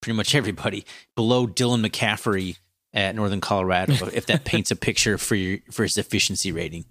[0.00, 0.84] pretty much everybody
[1.16, 2.56] below dylan mccaffrey
[2.92, 6.84] at northern colorado if that paints a picture for your for his efficiency rating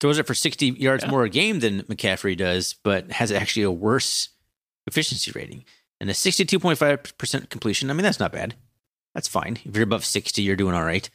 [0.00, 1.10] throws it for 60 yards Yeah.
[1.10, 4.30] more a game than McCaffrey does, but has actually a worse
[4.86, 5.64] efficiency rating.
[6.00, 8.54] And a 62.5% completion, I mean, that's not bad.
[9.14, 9.58] That's fine.
[9.64, 11.08] If you're above 60, you're doing all right.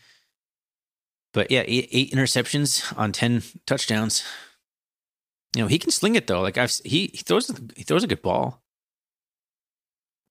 [1.33, 4.23] But yeah, eight, eight interceptions on 10 touchdowns.
[5.55, 6.41] You know, he can sling it though.
[6.41, 8.63] Like I've he, he throws he throws a good ball.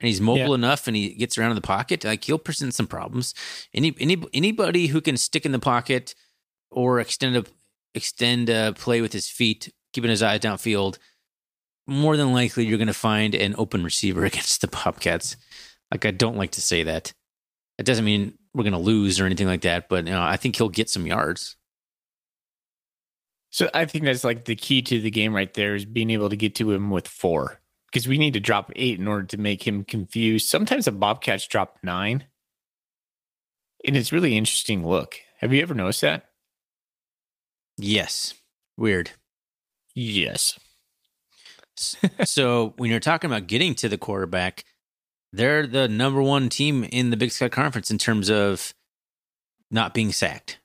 [0.00, 0.54] And he's mobile Yeah.
[0.54, 2.04] enough and he gets around in the pocket.
[2.04, 3.34] Like he'll present some problems.
[3.74, 6.14] Any any anybody who can stick in the pocket
[6.70, 7.44] or extend a
[7.98, 10.98] extend a play with his feet, keeping his eyes downfield,
[11.86, 15.36] more than likely you're going to find an open receiver against the Bobcats.
[15.90, 17.12] Like I don't like to say that.
[17.78, 20.36] It doesn't mean we're going to lose or anything like that, but you know, I
[20.36, 21.56] think he'll get some yards.
[23.50, 26.28] So I think that's like the key to the game right there is being able
[26.28, 29.38] to get to him with four because we need to drop eight in order to
[29.38, 30.48] make him confused.
[30.48, 32.24] Sometimes the Bobcats drop nine,
[33.86, 35.16] and it's really interesting look.
[35.38, 36.27] Have you ever noticed that?
[37.78, 38.34] Yes.
[38.76, 39.12] Weird.
[39.94, 40.58] Yes.
[42.24, 44.64] so when you're talking about getting to the quarterback,
[45.32, 48.74] they're the number one team in the Big Sky Conference in terms of
[49.70, 50.58] not being sacked.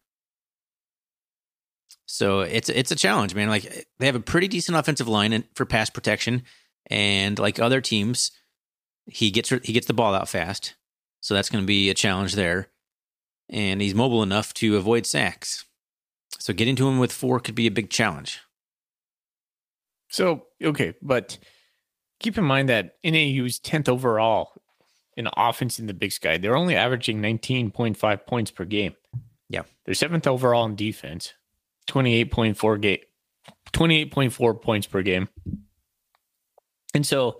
[2.05, 3.49] So it's it's a challenge, man.
[3.49, 6.43] Like they have a pretty decent offensive line for pass protection,
[6.87, 8.31] and like other teams,
[9.07, 10.75] he gets he gets the ball out fast,
[11.21, 12.67] so that's going to be a challenge there.
[13.49, 15.65] And he's mobile enough to avoid sacks.
[16.43, 18.41] So getting to him with four could be a big challenge.
[20.09, 21.37] So okay, but
[22.19, 24.51] keep in mind that NAU's tenth overall
[25.15, 26.37] in offense in the Big Sky.
[26.37, 28.93] They're only averaging nineteen point five points per game.
[29.47, 29.61] Yeah.
[29.85, 31.33] they're seventh overall in defense,
[31.87, 32.99] twenty eight point four game,
[33.71, 35.29] twenty eight point four points per game.
[36.93, 37.39] And so,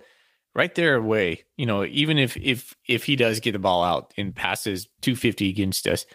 [0.54, 4.14] right there, away, you know, even if if if he does get the ball out
[4.16, 6.06] and passes two fifty against us,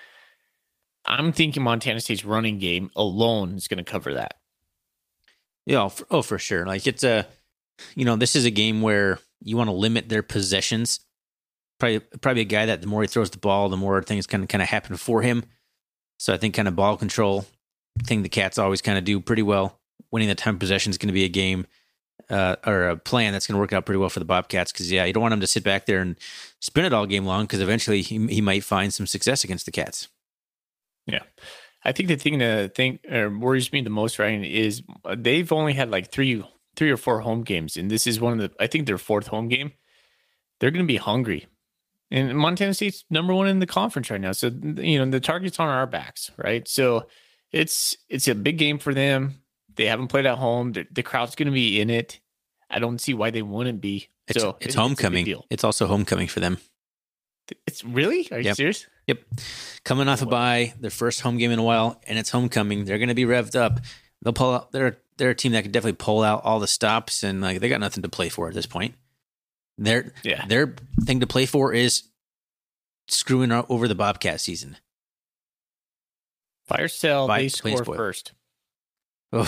[1.09, 4.35] I'm thinking Montana State's running game alone is going to cover that.
[5.65, 6.65] Yeah, oh, for, oh, for sure.
[6.65, 7.27] Like it's a,
[7.95, 10.99] you know, this is a game where you want to limit their possessions.
[11.79, 14.43] Probably, probably a guy that the more he throws the ball, the more things kind
[14.43, 15.43] of kind of happen for him.
[16.17, 17.45] So I think kind of ball control
[18.03, 19.79] thing the Cats always kind of do pretty well.
[20.11, 21.65] Winning the time possession is going to be a game
[22.29, 24.71] uh, or a plan that's going to work out pretty well for the Bobcats.
[24.71, 26.17] Because yeah, you don't want him to sit back there and
[26.59, 29.71] spin it all game long because eventually he, he might find some success against the
[29.71, 30.09] Cats.
[31.11, 31.23] Yeah.
[31.83, 35.51] I think the thing that think or worries me the most, Ryan, is uh, they've
[35.51, 36.43] only had like three,
[36.75, 38.51] three or four home games, and this is one of the.
[38.63, 39.71] I think their fourth home game.
[40.59, 41.47] They're going to be hungry,
[42.11, 44.33] and Montana State's number one in the conference right now.
[44.33, 46.67] So you know the target's on our backs, right?
[46.67, 47.07] So
[47.53, 49.35] it's it's a big game for them.
[49.73, 50.73] They haven't played at home.
[50.73, 52.19] The, the crowd's going to be in it.
[52.69, 54.09] I don't see why they wouldn't be.
[54.27, 55.23] It's, so it's it- a big homecoming.
[55.25, 55.45] deal.
[55.49, 56.57] It's also homecoming for them.
[57.65, 58.27] It's really?
[58.31, 58.55] Are you Yep.
[58.57, 58.85] serious?
[59.09, 59.23] Yep.
[59.83, 62.85] Coming off a bye, their first home game in a while, and it's homecoming.
[62.85, 63.79] They're going to be revved up.
[64.21, 64.71] They'll pull out.
[64.71, 67.69] They're they're a team that could definitely pull out all the stops, and like they
[67.69, 68.95] got nothing to play for at this point.
[69.77, 70.45] Their Yeah.
[70.45, 72.03] their thing to play for is
[73.07, 74.77] screwing over the Bobcat season.
[76.67, 77.27] Fire sale.
[77.27, 77.95] Buy- They score spoil.
[77.97, 78.33] first.
[79.33, 79.45] Oh.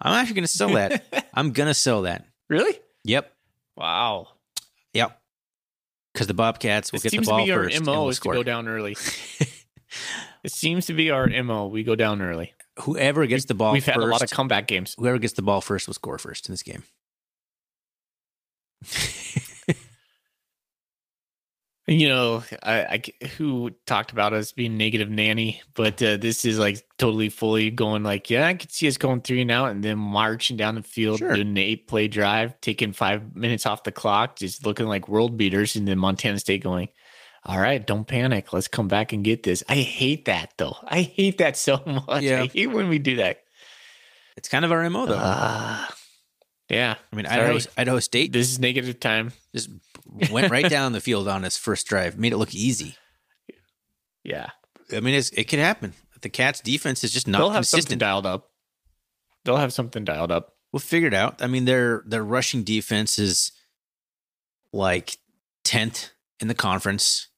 [0.00, 1.28] I'm actually going to sell that.
[1.34, 2.26] I'm going to sell that.
[2.48, 2.78] really?
[3.04, 3.32] Yep.
[3.76, 4.28] Wow.
[4.94, 5.20] Yep.
[6.16, 7.84] Because the Bobcats will It get the seems ball to be our first.
[7.84, 8.96] MO is to go down early.
[10.42, 11.66] It seems to be our MO.
[11.66, 12.52] We go down early.
[12.80, 14.94] Whoever gets the ball We've first, had a lot of comeback games.
[14.98, 16.84] whoever gets the ball first will score first in this game.
[21.88, 26.58] You know, I, I who talked about us being negative nanny, but uh, this is
[26.58, 29.84] like totally fully going like, yeah, I could see us going three and out and
[29.84, 31.34] then marching down the field, Sure.
[31.34, 35.36] doing an eight play drive, taking five minutes off the clock, just looking like world
[35.36, 36.88] beaters, and then Montana State going,
[37.44, 38.52] all right, don't panic.
[38.52, 39.62] Let's come back and get this.
[39.68, 40.76] I hate that though.
[40.82, 42.24] I hate that so much.
[42.24, 42.42] Yeah.
[42.42, 43.42] I hate when we do that.
[44.36, 45.18] It's kind of our MO, though.
[45.20, 45.94] Ah,
[46.68, 46.96] yeah.
[47.12, 47.40] I mean, sorry.
[47.42, 49.32] Idaho, Idaho State This is negative time.
[49.54, 49.70] just
[50.30, 52.96] went right down the field on his first drive, made it look easy.
[54.24, 54.50] Yeah.
[54.92, 55.94] I mean, it's, it could happen.
[56.20, 58.00] the Cats defense is just not They'll have something consistent.
[58.00, 58.50] dialed up.
[59.44, 60.54] They'll have something dialed up.
[60.72, 61.40] We'll figure it out.
[61.40, 63.52] I mean, their their rushing defense is
[64.72, 65.18] like
[65.64, 67.28] tenth in the conference.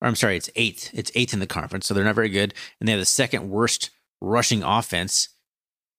[0.00, 0.90] Or I'm sorry, it's eighth.
[0.94, 2.54] It's eighth in the conference, so they're not very good.
[2.80, 5.28] And they have the second worst rushing offense.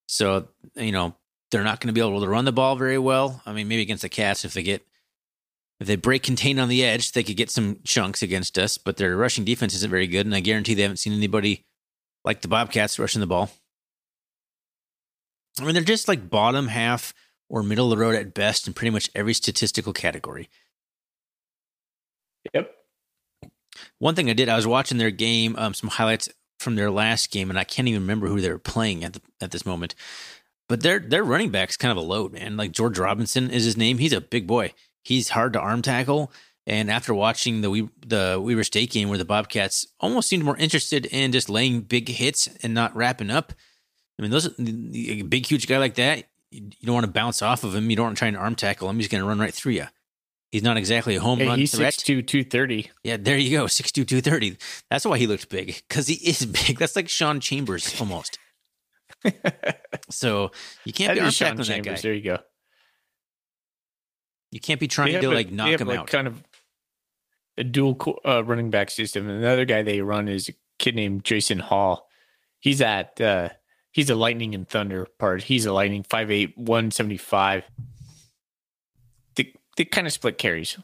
[0.07, 1.15] So you know
[1.51, 3.41] they're not going to be able to run the ball very well.
[3.45, 4.85] I mean, maybe against the Cats if they get
[5.87, 8.77] they break contain on the edge, they could get some chunks against us.
[8.77, 11.65] But their rushing defense isn't very good, and I guarantee they haven't seen anybody
[12.25, 13.49] like the Bobcats rushing the ball.
[15.59, 17.13] I mean, they're just like bottom half
[17.49, 20.49] or middle of the road at best in pretty much every statistical category.
[22.53, 22.71] Yep.
[23.99, 27.31] One thing I did, I was watching their game, um, some highlights from their last
[27.31, 29.95] game, and I can't even remember who they were playing at the, at this moment.
[30.67, 32.55] But their their running back's kind of a load, man.
[32.55, 33.97] Like George Robinson is his name.
[33.97, 34.73] He's a big boy.
[35.03, 36.31] He's hard to arm tackle.
[36.67, 40.57] And after watching the we the Weber State game where the Bobcats almost seemed more
[40.57, 43.53] interested in just laying big hits and not wrapping up,
[44.17, 47.63] I mean, those a big huge guy like that, you don't want to bounce off
[47.63, 47.89] of him.
[47.89, 48.97] You don't want to try and arm tackle him.
[48.97, 49.85] He's going to run right through you.
[50.51, 51.93] He's not exactly a home Yeah, run he's threat.
[51.93, 52.91] 6'2", 230.
[53.03, 53.65] Yeah, there you go.
[53.65, 54.57] 6'2", 230.
[54.89, 56.77] That's why he looked big because he is big.
[56.79, 58.37] That's like Sean Chambers almost.
[60.11, 60.51] So
[60.85, 61.95] you can't That be arm tackling that guy.
[62.01, 62.39] There you go.
[64.51, 66.07] You can't be trying to a- like they knock have, him like, out.
[66.07, 66.43] Kind of
[67.57, 69.29] a dual uh, running back system.
[69.29, 72.07] And another guy they run is a kid named Jason Hall.
[72.59, 73.49] He's at uh,
[73.91, 75.43] he's a lightning and thunder part.
[75.43, 77.63] He's a lightning 5'8", 175.
[79.35, 80.77] They they kind of split carries,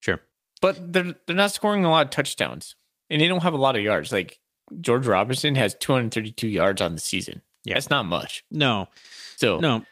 [0.00, 0.20] Sure.
[0.60, 2.74] but they're they're not scoring a lot of touchdowns,
[3.10, 4.12] and they don't have a lot of yards.
[4.12, 4.38] Like
[4.80, 7.42] George Robinson has 232 yards on the season.
[7.64, 7.74] Yeah.
[7.74, 8.44] that's not much.
[8.50, 8.88] No,
[9.36, 9.84] So no,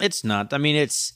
[0.00, 0.52] it's not.
[0.54, 1.12] I mean, it's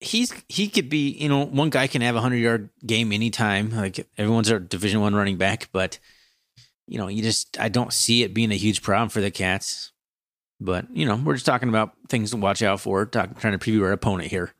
[0.00, 1.10] he's he could be.
[1.10, 3.70] You know, one guy can have a hundred yard game anytime.
[3.70, 5.98] Like everyone's a Division One running back, but
[6.86, 9.92] you know, you just I don't see it being a huge problem for the Cats.
[10.60, 13.04] But you know, we're just talking about things to watch out for.
[13.06, 14.54] Talk, trying to preview our opponent here.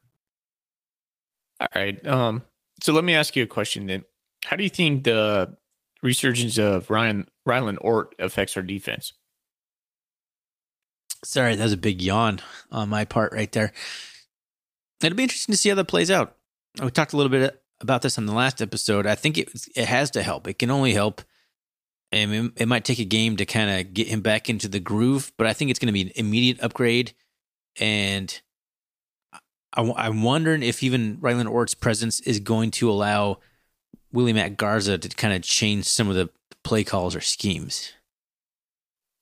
[1.60, 2.06] All right.
[2.06, 2.42] Um,
[2.82, 4.04] so let me ask you a question then.
[4.44, 5.56] How do you think the
[6.02, 9.12] resurgence of Ryan Rylan Ortt affects our defense?
[11.24, 13.72] Sorry, that was a big yawn on my part right there.
[15.02, 16.36] It'll be interesting to see how that plays out.
[16.82, 19.06] We talked a little bit about this on the last episode.
[19.06, 20.46] I think it it has to help.
[20.48, 21.22] It can only help.
[22.12, 24.80] I mean, it might take a game to kind of get him back into the
[24.80, 27.12] groove, but I think it's going to be an immediate upgrade.
[27.78, 28.40] And
[29.74, 33.40] I, am wondering if even Rylan Ortt's presence is going to allow
[34.12, 36.30] Willie Matt Garza to kind of change some of the
[36.62, 37.92] play calls or schemes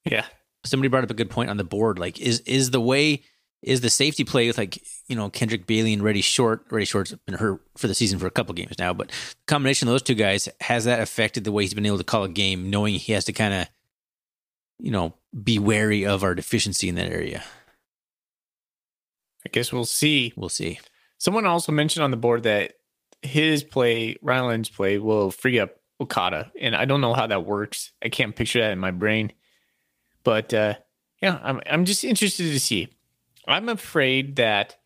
[0.05, 0.27] Yeah.
[0.65, 1.99] somebody brought up a good point on the board.
[1.99, 3.23] Like, is is the way
[3.65, 6.65] is the safety play with like you know Kendrick Bailey and Reddy Short?
[6.71, 9.15] Reddy Short's been hurt for the season for a couple games now, but the
[9.47, 12.25] combination of those two guys has that affected the way he's been able to call
[12.25, 13.69] a game, knowing he has to kind of
[14.79, 17.43] you know be wary of our deficiency in that area.
[19.47, 20.33] I guess we'll see.
[20.37, 20.79] We'll see.
[21.19, 22.75] Someone also mentioned on the board that
[23.23, 26.51] his play, Rylan's play, will free up Okada.
[26.61, 27.93] And I don't know how that works.
[28.03, 29.33] I can't picture that in my brain.
[30.23, 30.75] But uh,
[31.21, 32.89] yeah, I'm I'm just interested to see.
[33.47, 34.77] I'm afraid that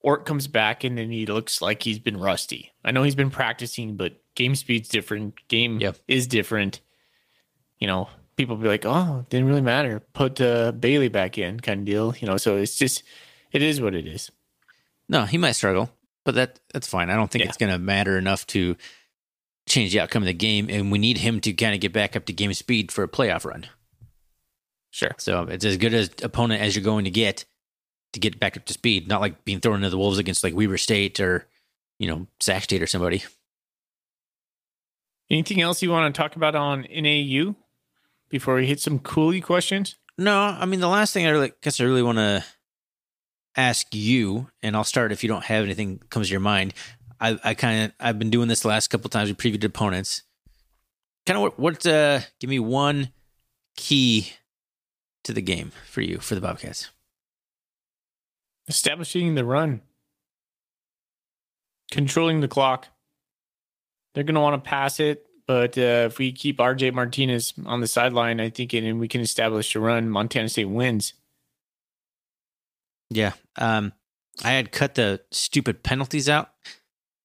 [0.00, 2.72] Ortt comes back and then he looks like he's been rusty.
[2.84, 5.34] I know he's been practicing, but game speed's different.
[5.48, 5.98] Game Yep.
[6.08, 6.80] is different.
[7.78, 10.00] You know, people be like, "Oh, didn't really matter.
[10.12, 12.14] Put uh, Bailey back in," kind of deal.
[12.18, 13.02] You know, so it's just,
[13.52, 14.30] it is what it is.
[15.08, 15.90] No, he might struggle,
[16.24, 17.10] but that that's fine.
[17.10, 17.48] I don't think Yeah.
[17.48, 18.76] it's going to matter enough to
[19.66, 22.16] change the outcome of the game, and we need him to kind of get back
[22.16, 23.66] up to game speed for a playoff run.
[24.90, 25.14] Sure.
[25.18, 27.44] So it's as good as opponent as you're going to get
[28.12, 29.08] to get back up to speed.
[29.08, 31.46] Not like being thrown into the wolves against like Weber State or
[31.98, 33.22] you know Sac State or somebody.
[35.30, 37.54] Anything else you want to talk about on NAU
[38.28, 39.96] before we hit some coolie questions?
[40.18, 42.44] No, I mean the last thing I really guess I really want to
[43.56, 46.74] ask you, and I'll start if you don't have anything that comes to your mind.
[47.20, 50.22] I, I kind of I've been doing this the last couple times with previewed opponents.
[51.26, 53.10] Kind of what what uh give me one
[53.76, 54.32] key
[55.24, 56.90] to the game for you for the Bobcats.
[58.70, 59.82] Establishing the run,
[61.90, 62.86] controlling the clock.
[64.14, 67.80] They're going to want to pass it, but uh, if we keep RJ Martinez on
[67.80, 71.14] the sideline, I think, and we can establish a run, Montana State wins.
[73.10, 73.32] Yeah.
[73.56, 73.92] Um,
[74.44, 76.50] I had cut the stupid penalties out.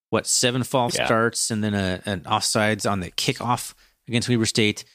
[0.09, 1.05] What seven false Yeah.
[1.05, 3.73] starts and then a, an offsides on the kickoff
[4.07, 4.85] against Weber State.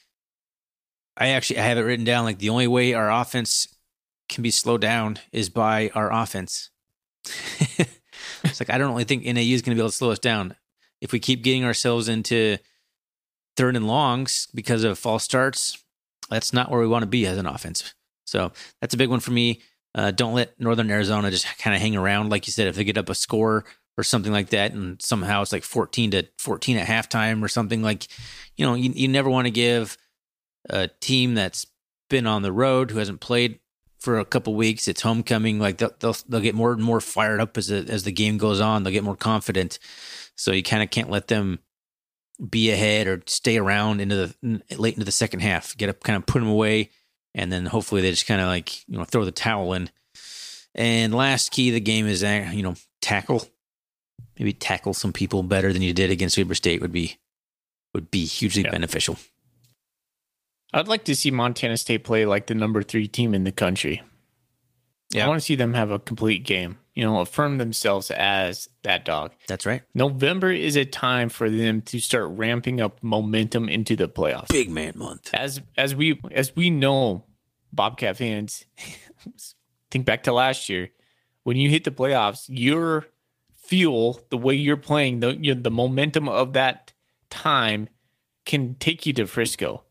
[1.17, 3.67] I actually I have it written down like the only way our offense
[4.31, 6.71] can be slowed down is by our offense.
[8.43, 10.19] it's like I don't really think NAU is going to be able to slow us
[10.19, 10.55] down
[11.01, 12.57] if we keep getting ourselves into
[13.57, 15.77] third and longs because of false starts.
[16.29, 17.93] that's not where we want to be as an offense.
[18.25, 19.61] So that's a big one for me.
[19.93, 22.29] Uh, don't let Northern Arizona just kind of hang around.
[22.29, 23.65] Like you said, if they get up a score
[23.97, 27.81] or something like that, and somehow it's like 14 to 14 at halftime or something
[27.81, 28.07] like,
[28.55, 29.97] you know, you, you never want to give
[30.69, 31.65] a team that's
[32.09, 33.59] been on the road who hasn't played
[34.01, 34.87] for a couple weeks.
[34.87, 35.59] It's homecoming.
[35.59, 38.37] Like they'll, they'll, they'll get more and more fired up as the, as the game
[38.37, 38.83] goes on.
[38.83, 39.79] They'll get more confident.
[40.35, 41.59] So you kind of can't let them
[42.49, 45.77] be ahead or stay around into the late into the second half.
[45.77, 46.89] Get up, kind of put them away,
[47.35, 49.89] and then hopefully they just kind of like you know throw the towel in.
[50.73, 53.47] And last key of the game is uh, you know tackle.
[54.39, 57.19] Maybe tackle some people better than you did against Weber State would be
[57.93, 58.71] would be hugely yeah.
[58.71, 59.17] beneficial.
[60.73, 64.01] I'd like to see Montana State play like the number three team in the country.
[65.11, 65.25] Yeah.
[65.25, 69.03] I want to see them have a complete game, you know, affirm themselves as that
[69.03, 69.33] dog.
[69.47, 69.81] That's right.
[69.93, 74.47] November is a time for them to start ramping up momentum into the playoffs.
[74.47, 75.29] Big man month.
[75.33, 77.25] As as we as we know,
[77.73, 78.65] Bobcat fans,
[79.91, 80.89] think back to last year.
[81.43, 83.07] When you hit the playoffs, your
[83.53, 86.93] fuel, the way you're playing, the you know, the momentum of that
[87.29, 87.89] time
[88.45, 89.83] can take you to Frisco.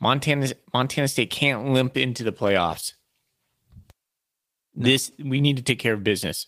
[0.00, 2.92] Montana Montana State can't limp into the playoffs.
[4.74, 4.86] No.
[4.86, 6.46] This we need to take care of business.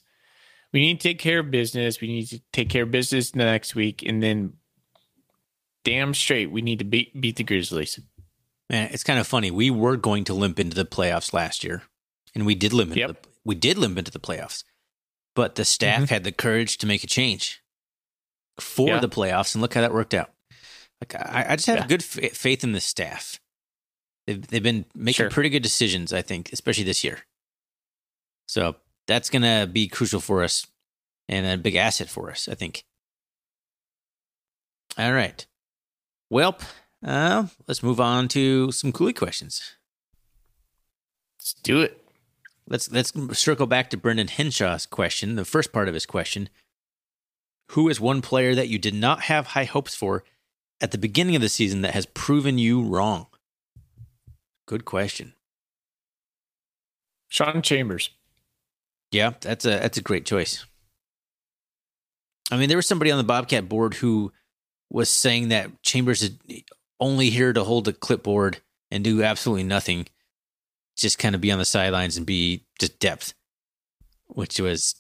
[0.73, 2.01] We need to take care of business.
[2.01, 4.55] We need to take care of business next week, and then
[5.85, 8.01] damn straight we need to beat beat the Grizzlies.
[8.69, 9.51] Man, it's kind of funny.
[9.51, 11.83] We were going to limp into the playoffs last year,
[12.35, 12.97] and we did limp.
[12.97, 13.09] Yep.
[13.09, 14.65] The, we did limp into the playoffs,
[15.35, 16.15] but the staff mm-hmm.
[16.15, 17.63] had the courage to make a change
[18.59, 18.99] for yeah.
[18.99, 20.31] the playoffs, and look how that worked out.
[21.01, 21.87] Like I, I just have yeah.
[21.87, 23.41] good f- faith in the staff.
[24.27, 25.31] They've they've been making sure.
[25.31, 27.21] pretty good decisions, I think, especially this year.
[28.47, 28.77] So
[29.07, 30.67] that's gonna be crucial for us
[31.29, 32.85] and a big asset for us, I think.
[34.99, 35.47] All right.
[36.31, 36.59] Well,
[37.05, 39.77] uh, let's move on to some Cooley questions.
[41.39, 42.03] Let's do it.
[42.69, 46.49] Let's let's circle back to Brendan Henshaw's question, the first part of his question.
[47.71, 50.25] Who is one player that you did not have high hopes for
[50.81, 53.27] at the beginning of the season that has proven you wrong?
[54.67, 55.35] Good question.
[57.29, 58.11] Sean Chambers.
[59.11, 60.67] Yeah, that's a that's a great choice.
[62.51, 64.33] I mean, there was somebody on the Bobcat board who
[64.91, 66.33] was saying that Chambers is
[67.01, 68.59] only here to hold a clipboard
[68.91, 70.07] and do absolutely nothing,
[70.97, 73.35] just kind of be on the sidelines and be just depth,
[74.27, 74.95] which was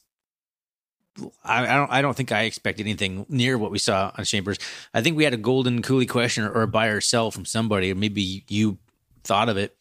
[1.44, 4.58] I, I, don't I don't think I expected anything near what we saw on Chambers.
[4.92, 7.44] I think we had a golden Cooley question or, or a buy or sell from
[7.44, 8.78] somebody, or maybe you
[9.24, 9.76] thought of it.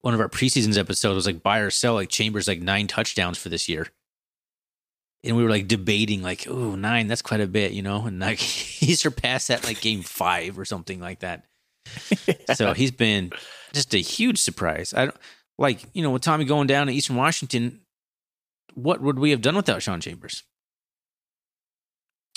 [0.00, 3.38] One of our preseasons episodes was like buy or sell, like Chambers like nine touchdowns
[3.38, 3.88] for this year.
[5.24, 8.06] And we were like debating, like, oh, nine, that's quite a bit, you know?
[8.06, 11.44] And like he surpassed that like game five or something like that.
[12.54, 13.30] so he's been
[13.72, 14.92] just a huge surprise.
[14.94, 15.16] I don't
[15.58, 17.80] like, you know, with Tommy going down to Eastern Washington,
[18.74, 20.42] what would we have done without Sean Chambers?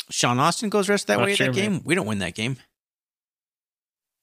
[0.10, 1.72] Sean Austin goes rest that Not way sure, that man.
[1.74, 1.82] game.
[1.84, 2.58] We don't win that game.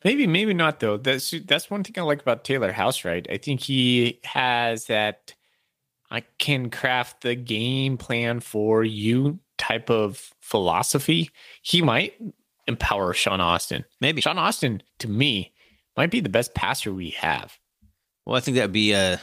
[0.05, 0.97] Maybe, maybe not though.
[0.97, 3.31] That's that's one thing I like about Taylor Housewright.
[3.31, 5.35] I think he has that
[6.11, 11.31] I can craft the game plan for you type of philosophy.
[11.63, 12.15] He might
[12.67, 13.85] empower Sean Austin.
[14.01, 15.53] Maybe Sean Austin to me
[15.97, 17.59] might be the best passer we have.
[18.27, 19.19] Well, I think that'd be uh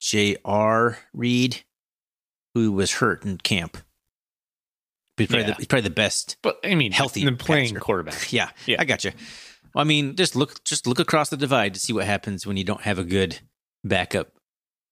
[0.00, 0.98] J.R.
[1.14, 1.62] Reed,
[2.54, 3.78] who was hurt in camp.
[5.16, 5.46] He's probably, yeah.
[5.46, 7.80] the, he's probably the best, but I mean, healthy the playing passer.
[7.80, 8.26] quarterback.
[8.32, 9.12] Yeah, yeah, I got you.
[9.74, 12.56] Well, I mean, just look, just look across the divide to see what happens when
[12.56, 13.40] you don't have a good
[13.82, 14.32] backup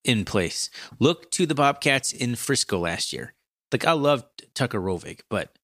[0.05, 0.71] in place.
[0.99, 3.35] Look to the Bobcats in Frisco last year.
[3.73, 5.59] Like I loved Tucker Rovig, but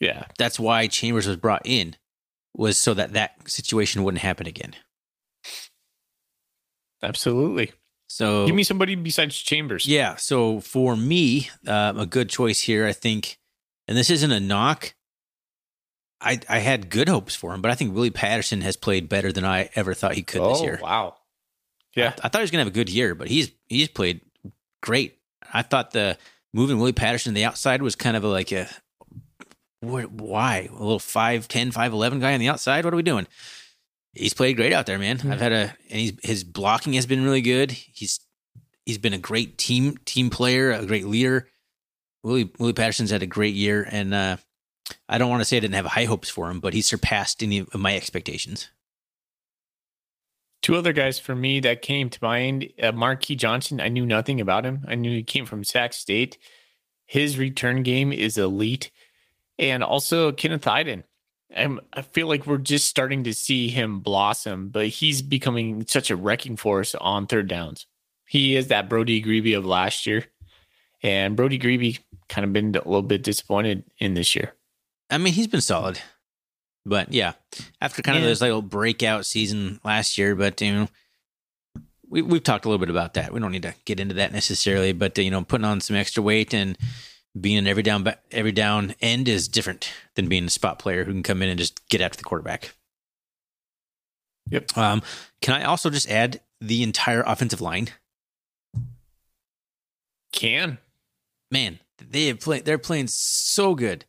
[0.00, 1.96] yeah, that's why Chambers was brought in
[2.54, 4.74] was so that that situation wouldn't happen again.
[7.02, 7.72] Absolutely.
[8.08, 9.86] So give me somebody besides Chambers.
[9.86, 10.16] Yeah.
[10.16, 13.38] So for me, uh, a good choice here, I think
[13.88, 14.94] and this isn't a knock.
[16.20, 19.32] I I had good hopes for him, but I think Willie Patterson has played better
[19.32, 20.80] than I ever thought he could oh, this year.
[20.82, 21.16] Wow.
[21.94, 22.14] Yeah.
[22.22, 24.20] I, I, thought he was gonna have a good year, but he's he's played
[24.82, 25.18] great.
[25.52, 26.18] I thought the
[26.52, 28.68] moving Willie Patterson to the outside was kind of a, like a
[29.82, 32.84] why a little 5'10, 5'11 guy on the outside.
[32.84, 33.26] What are we doing?
[34.14, 35.18] He's played great out there, man.
[35.18, 35.32] Mm-hmm.
[35.32, 37.70] I've had a and he's his blocking has been really good.
[37.70, 38.20] He's
[38.86, 41.48] he's been a great team team player, a great leader.
[42.26, 44.36] Willie Willie Patterson's had a great year, and uh,
[45.08, 47.40] I don't want to say I didn't have high hopes for him, but he surpassed
[47.40, 48.68] any of my expectations.
[50.60, 53.80] Two other guys for me that came to mind: uh, Marquis Johnson.
[53.80, 54.84] I knew nothing about him.
[54.88, 56.36] I knew he came from Sac State.
[57.06, 58.90] His return game is elite,
[59.56, 61.04] and also Kenneth Eiden.
[61.56, 66.10] I'm, I feel like we're just starting to see him blossom, but he's becoming such
[66.10, 67.86] a wrecking force on third downs.
[68.26, 70.24] He is that Brody Grebe of last year,
[71.02, 74.54] and Brody Grebe kind of been a little bit disappointed in this year.
[75.10, 76.00] I mean, he's been solid,
[76.84, 77.32] but yeah,
[77.80, 78.30] after kind of Yeah.
[78.30, 80.88] this little breakout season last year, but you know,
[82.08, 83.32] we we've talked a little bit about that.
[83.32, 85.96] We don't need to get into that necessarily, but uh, you know, putting on some
[85.96, 86.76] extra weight and
[87.40, 91.12] being an every down every down end is different than being a spot player who
[91.12, 92.72] can come in and just get after the quarterback.
[94.50, 94.76] Yep.
[94.78, 95.02] Um,
[95.42, 97.88] can I also just add the entire offensive line?
[100.32, 100.78] Can
[101.50, 102.64] man, they have played.
[102.64, 104.04] They're playing so good.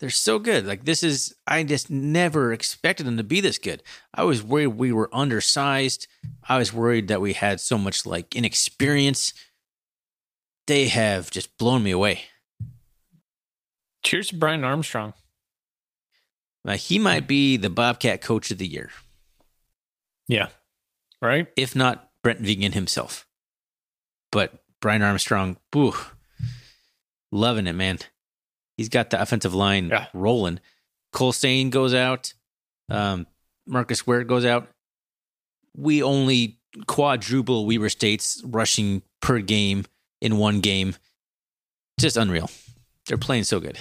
[0.00, 0.66] They're so good.
[0.66, 3.82] Like this is, I just never expected them to be this good.
[4.12, 6.08] I was worried we were undersized.
[6.48, 9.32] I was worried that we had so much like inexperience.
[10.66, 12.22] They have just blown me away.
[14.04, 15.12] cheers to Brian Armstrong.
[16.66, 18.90] Uh, he might be the Bobcat Coach of the Year,
[20.28, 20.48] Yeah,
[21.20, 21.48] right.
[21.56, 23.26] if not Brent Vigen himself.
[24.30, 25.94] But Brian Armstrong, boo,
[27.30, 28.00] loving it, man.
[28.76, 30.08] He's got the offensive line Yeah.
[30.12, 30.60] rolling.
[31.12, 32.34] Cole Stain goes out.
[32.90, 33.26] Um,
[33.66, 34.68] Marcus Ware goes out.
[35.76, 39.84] We only quadruple Weber State's rushing per game
[40.20, 40.96] in one game.
[42.00, 42.50] Just unreal.
[43.06, 43.78] They're playing so good.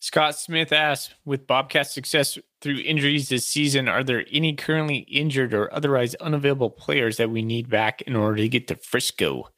[0.00, 5.54] Scott Smith asks, with Bobcat's success through injuries this season, are there any currently injured
[5.54, 9.48] or otherwise unavailable players that we need back in order to get to Frisco?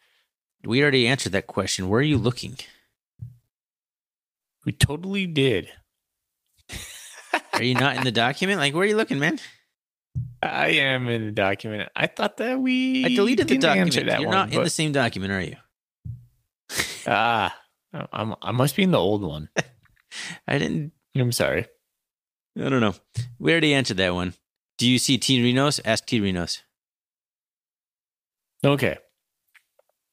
[0.65, 1.89] We already answered that question.
[1.89, 2.57] Where are you looking?
[4.65, 5.69] We totally did.
[7.53, 8.61] Are you not in the document?
[8.61, 9.39] Like, where are you looking, man?
[10.43, 11.91] I am in the document.
[11.95, 13.95] I thought that we I deleted the document.
[13.95, 15.57] You're one, not in the same document, are you?
[17.07, 17.57] Ah,
[18.13, 19.49] I'm, I must be in the old one.
[20.49, 20.93] I didn't.
[21.15, 21.67] I'm sorry.
[22.59, 22.95] I don't know.
[23.39, 24.35] We already answered that one.
[24.79, 25.81] Do you see T Renos?
[25.85, 26.61] Ask T Renos.
[28.65, 28.99] Okay.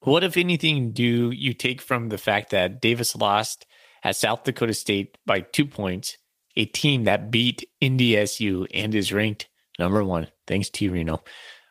[0.02, 3.66] What, if anything, do you take from the fact that Davis lost
[4.04, 6.18] at South Dakota State by two points,
[6.56, 11.24] a team that beat NDSU and is ranked number one, thanks to Reno,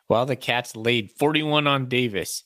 [0.07, 2.43] while the Cats laid 41 on Davis?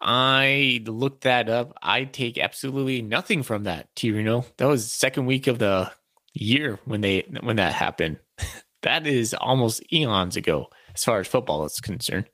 [0.00, 1.76] I looked that up.
[1.82, 4.46] I take absolutely nothing from that, T Reno.
[4.56, 5.92] That was second week of the
[6.34, 8.18] year when they when that happened.
[8.82, 12.26] that is almost eons ago as far as football is concerned.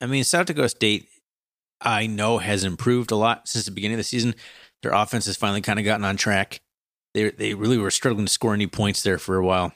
[0.00, 1.08] I mean, South Dakota State,
[1.80, 4.34] I know, has improved a lot since the beginning of the season.
[4.82, 6.60] Their offense has finally kind of gotten on track.
[7.14, 9.72] They they really were struggling to score any points there for a while.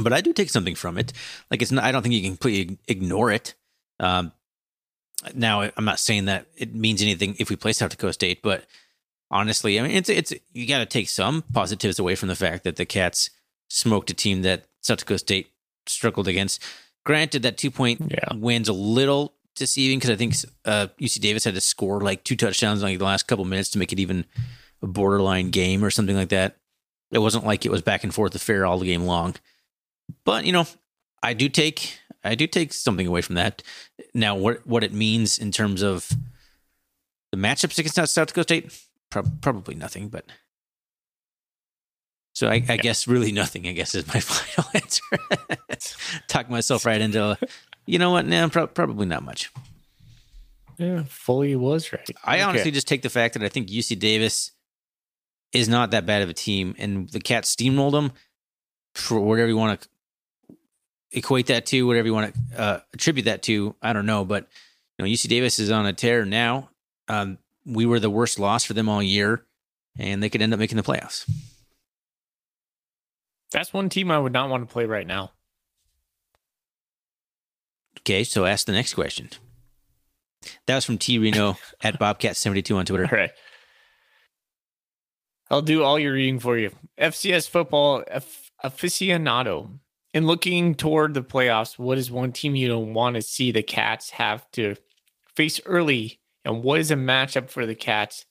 [0.00, 1.12] But I do take something from it.
[1.50, 1.84] Like it's not.
[1.84, 3.54] I don't think you can completely ignore it.
[4.00, 4.32] Um,
[5.34, 8.66] now I'm not saying that it means anything if we play South Dakota State, but
[9.32, 12.62] honestly, I mean, it's it's you got to take some positives away from the fact
[12.64, 13.30] that the Cats
[13.68, 15.48] smoked a team that South Dakota State
[15.86, 16.62] struggled against.
[17.04, 18.34] Granted, that two point Yeah.
[18.36, 22.36] wins a little deceiving because I think uh, UC Davis had to score like two
[22.36, 24.24] touchdowns in like the last couple minutes to make it even
[24.82, 26.56] a borderline game or something like that.
[27.10, 29.34] It wasn't like it was back and forth affair all the game long.
[30.24, 30.66] But you know,
[31.22, 33.62] I do take I do take something away from that.
[34.14, 36.08] Now, what what it means in terms of
[37.32, 38.82] the matchups against South Dakota State,
[39.12, 40.08] Prob- probably nothing.
[40.08, 40.24] But
[42.34, 43.68] so I, I guess really nothing.
[43.68, 45.02] I guess is my final answer.
[46.28, 47.38] Talk myself right into,
[47.86, 48.26] you know what?
[48.26, 49.52] Nah, pro- probably not much.
[50.78, 52.08] Yeah, Foley was right.
[52.24, 52.42] I Okay.
[52.42, 54.52] honestly just take the fact that I think UC Davis
[55.52, 58.12] is not that bad of a team, and the Cats steamrolled them
[58.94, 59.88] for whatever you want to
[61.12, 63.74] equate that to, whatever you want to uh, attribute that to.
[63.82, 64.48] I don't know, but
[64.98, 66.70] you know, UC Davis is on a tear now.
[67.08, 69.46] Um, we were the worst loss for them all year,
[69.98, 71.28] and they could end up making the playoffs.
[73.52, 75.32] That's one team I would not want to play right now.
[78.00, 79.30] Okay, so ask the next question.
[80.66, 83.04] That was from T Reno at Bobcat seventy two on Twitter.
[83.04, 83.30] All right.
[85.50, 86.70] I'll do all your reading for you.
[86.98, 88.02] FCS football
[88.64, 89.78] aficionado.
[90.14, 93.62] In looking toward the playoffs, what is one team you don't want to see the
[93.62, 94.76] Cats have to
[95.36, 96.21] face early?
[96.44, 98.24] And what is a matchup for the Cats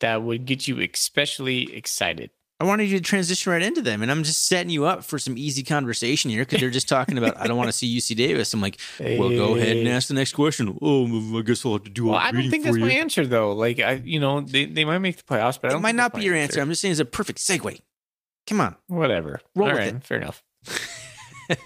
[0.00, 2.30] that would get you especially excited?
[2.60, 5.18] I wanted you to transition right into them, and I'm just setting you up for
[5.18, 8.16] some easy conversation here because they're just talking about I don't want to see UC
[8.16, 8.54] Davis.
[8.54, 10.78] I'm like, well, go ahead and ask the next question.
[10.80, 12.06] Oh, I guess I'll have to do.
[12.06, 12.84] Well, I don't think that's you.
[12.84, 13.52] my answer though.
[13.52, 15.96] Like I, you know, they, they might make the playoffs, but I It don't might
[15.96, 16.60] not be your answer.
[16.60, 17.80] I'm just saying it's a perfect segue.
[18.46, 18.76] Come on.
[18.86, 19.40] Whatever.
[19.56, 20.04] Roll All with right, it.
[20.04, 20.42] fair enough.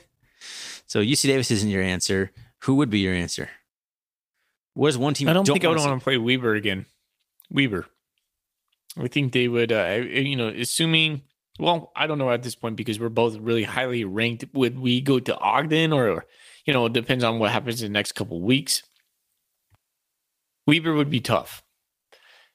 [0.88, 2.32] So UC Davis isn't your answer.
[2.60, 3.50] Who would be your answer?
[4.78, 5.26] What is one team?
[5.26, 6.86] I you don't think I would want to play Weber again.
[7.50, 7.86] Weber.
[8.96, 11.22] I think they would, uh, you know, assuming.
[11.58, 14.44] Well, I don't know at this point because we're both really highly ranked.
[14.54, 16.26] Would we go to Ogden, or
[16.64, 18.84] you know, it depends on what happens in the next couple weeks.
[20.64, 21.64] Weber would be tough.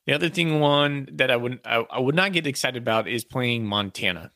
[0.07, 3.25] The other thing, one that I would I, I would not get excited about is
[3.25, 4.31] playing Montana.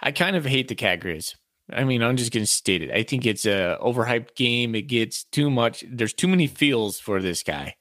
[0.00, 1.36] I kind of hate the Cat Grizz.
[1.72, 2.90] I mean, I'm just going to state it.
[2.92, 4.74] I think it's a overhyped game.
[4.74, 5.84] It gets too much.
[5.90, 7.74] There's too many feels for this guy.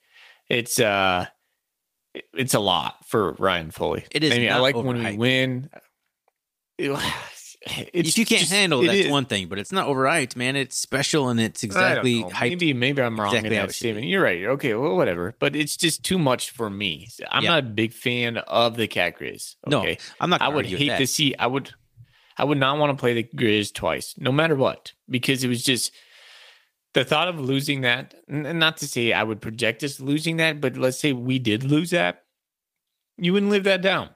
[0.49, 1.27] It's uh,
[2.33, 4.05] it's a lot for Ryan Foley.
[4.11, 5.69] It is I mean, I like when we win.
[6.77, 6.91] It-
[7.67, 10.35] it's if you can't just- handle it that's is- one thing, but it's not overhyped,
[10.35, 10.55] man.
[10.55, 12.41] It's special and it's exactly hyped.
[12.41, 14.05] Maybe maybe I'm wrong exactly in that statement.
[14.05, 14.43] You're right.
[14.45, 15.33] Okay, well, whatever.
[15.39, 17.07] But it's just too much for me.
[17.31, 17.49] I'm Yeah.
[17.51, 19.55] not a big fan of the Cat Grizz.
[19.65, 20.43] No, Okay, I'm not.
[20.43, 20.97] I would hate that.
[20.99, 21.33] to see.
[21.39, 21.71] I would.
[22.37, 25.63] I would not want to play the Grizz twice, no matter what, because it was
[25.63, 25.91] just
[26.93, 28.13] the thought of losing that.
[28.27, 31.91] Not to say I would project us losing that, but let's say we did lose
[31.91, 32.23] that,
[33.17, 34.09] you wouldn't live that down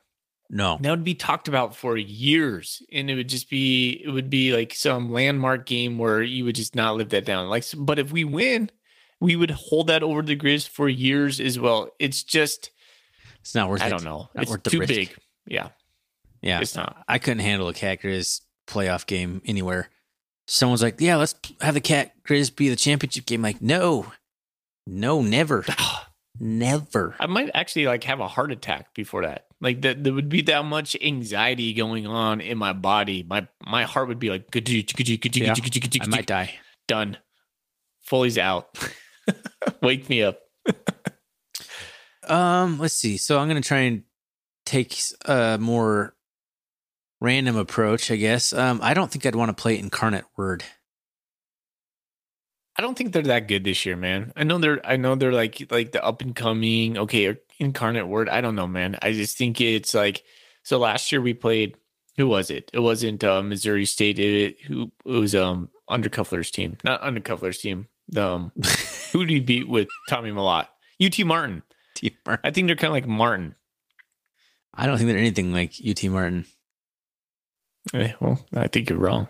[0.50, 4.30] No, that would be talked about for years and it would just be it would
[4.30, 8.00] be like some landmark game where you would just not live that down like but
[8.00, 8.70] if we win
[9.22, 12.72] we would hold that over the grizz for years as well it's just
[13.40, 13.90] it's not worth i it.
[13.90, 14.94] don't know Not it's too risk.
[14.94, 15.16] big
[15.48, 15.70] yeah
[16.42, 17.04] Yeah, it's not.
[17.08, 19.90] I couldn't handle a Cat Grizz playoff game anywhere.
[20.48, 24.12] Someone's like, "Yeah, let's have the Cat Grizz be the championship game." Like, no,
[24.88, 25.66] no, never,
[26.40, 27.16] never.
[27.20, 29.46] i might actually like have a heart attack before that.
[29.62, 33.24] Like that there would be that much anxiety going on in my body.
[33.28, 36.54] My my heart would be like Yeah, I might die.
[36.88, 37.18] done.
[38.02, 38.70] Foley's out.
[39.82, 40.40] Wake me up.
[42.28, 43.18] Um, let's see.
[43.18, 44.04] So I'm gonna try and
[44.66, 46.16] take a more
[47.22, 48.54] random approach, I guess.
[48.54, 50.64] Um, I don't think I'd want to play Incarnate Word.
[52.80, 54.32] I don't think they're that good this year, man.
[54.38, 58.30] I know they're I know they're like like the up and coming, okay, incarnate word.
[58.30, 58.98] I don't know, man.
[59.02, 60.24] I just think it's like
[60.64, 61.76] so last year we played
[62.16, 62.72] who was it?
[62.74, 64.18] It wasn't uh, Missouri State.
[64.18, 66.78] It, who it was um Undercuffler's team.
[66.86, 67.90] Not Undercuffler's team.
[68.08, 68.52] The um,
[69.12, 70.68] who did he beat with Tommy Mellott?
[71.04, 71.64] UT Martin.
[72.44, 73.56] I think they're kind of like Martin.
[74.74, 76.46] I don't think they're anything like UT Martin.
[77.94, 79.28] Eh, well, I think you're wrong.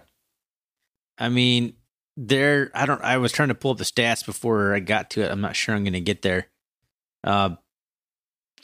[1.17, 1.73] I mean,
[2.17, 5.21] they're I don't I was trying to pull up the stats before I got to
[5.21, 5.31] it.
[5.31, 6.47] I'm not sure I'm gonna get there.
[7.23, 7.51] Uh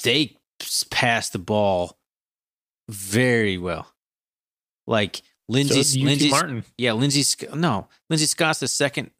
[0.03, 0.37] they
[0.89, 1.97] pass the ball
[2.89, 3.87] very well.
[4.87, 6.63] Like Lindsey so, UT Lindsey Martin.
[6.77, 7.87] Yeah, Lindsey Sc- no.
[8.09, 9.11] Lindsey Scott's the second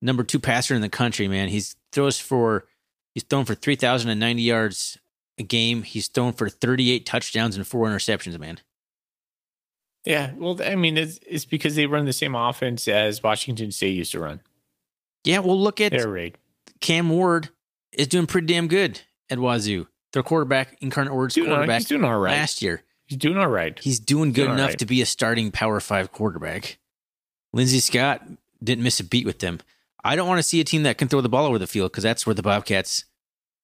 [0.00, 1.48] number 2 passer in the country, man.
[1.48, 2.66] He's throws for
[3.14, 4.98] he's thrown for 3090 yards
[5.38, 5.82] a game.
[5.82, 8.58] He's thrown for 38 touchdowns and 4 interceptions, man.
[10.04, 13.94] Yeah, well, I mean, it's it's because they run the same offense as Washington State
[13.94, 14.40] used to run.
[15.24, 16.38] Yeah, well look at Air raid.
[16.80, 17.50] Cam Ward
[17.92, 19.86] is doing pretty damn good at Wazoo.
[20.12, 22.32] Their quarterback, Incarnate Word's Doing all quarterback He's doing all right.
[22.32, 22.82] last year.
[23.06, 23.78] He's doing all right.
[23.78, 24.78] He's doing good Doing enough right.
[24.78, 26.78] to be a starting Power Five quarterback.
[27.52, 28.22] Lindsey Scott
[28.62, 29.60] didn't miss a beat with them.
[30.02, 31.92] I don't want to see a team that can throw the ball over the field
[31.92, 33.04] because that's where the Bobcats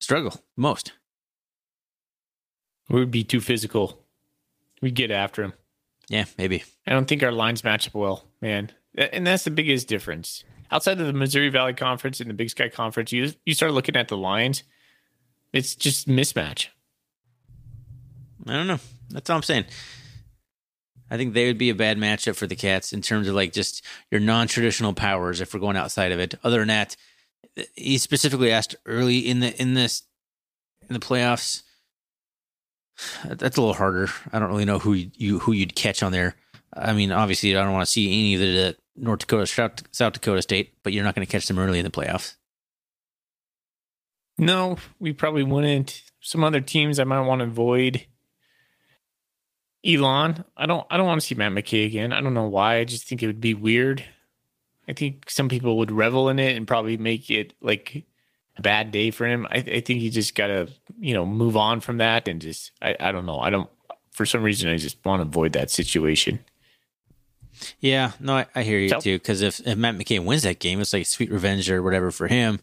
[0.01, 0.93] struggle most.
[2.89, 4.03] We would be too physical.
[4.83, 5.55] We'd get after him.
[6.09, 6.65] Yeah, maybe.
[6.87, 8.71] I don't think our lines match up well, man.
[8.97, 10.45] And that's the biggest difference.
[10.71, 13.97] Outside of the Missouri Valley Conference and the Big Sky Conference, you you start looking
[13.97, 14.63] at the lines,
[15.53, 16.69] it's just mismatch.
[18.47, 18.81] I don't know.
[19.11, 19.67] That's all I'm saying.
[21.11, 23.53] I think they would be a bad matchup for the Cats in terms of like
[23.53, 25.41] just your non-traditional powers.
[25.41, 26.97] If we're going outside of it, other than that,
[27.57, 30.03] eh, he specifically asked early in the in this
[30.89, 31.63] in the playoffs.
[33.25, 34.09] That's a little harder.
[34.33, 36.35] I don't really know who you, who you'd catch on there.
[36.73, 40.43] I mean, obviously, I don't want to see any of the North Dakota, South Dakota
[40.43, 42.37] State, but you're not going to catch them early in the playoffs.
[44.39, 46.03] No, we probably wouldn't.
[46.21, 48.07] Some other teams I might want to avoid.
[49.87, 50.87] Elon, I don't.
[50.91, 52.13] I don't want to see Matt McKay again.
[52.13, 52.77] I don't know why.
[52.79, 54.05] I just think it would be weird.
[54.89, 58.05] I think some people would revel in it and probably make it like
[58.57, 59.47] a bad day for him.
[59.51, 62.73] I, I think he just got to you know move on from that and just.
[62.83, 63.39] I, I don't know.
[63.39, 63.69] I don't.
[64.13, 66.41] For some reason, I just want to avoid that situation.
[67.81, 69.17] Yeah, no, I, I hear you So- too.
[69.19, 72.29] Because if, if Matt McKay wins that game, it's like sweet revenge or whatever for
[72.29, 72.61] him,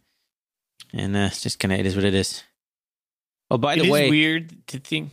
[0.94, 2.44] and uh, just kind of it is what it is.
[3.50, 5.12] Oh, by the is way, weird to think.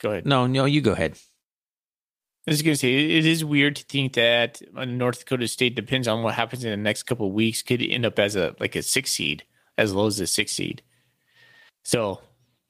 [0.00, 0.26] Go ahead.
[0.26, 1.16] no, no, you go ahead.
[2.46, 5.76] I was going to say it is weird to think that uh, North Dakota State
[5.76, 8.56] depends on what happens in the next couple of weeks could end up as a
[8.58, 9.44] like a six seed,
[9.82, 10.82] as low as a six seed.
[11.84, 12.20] So,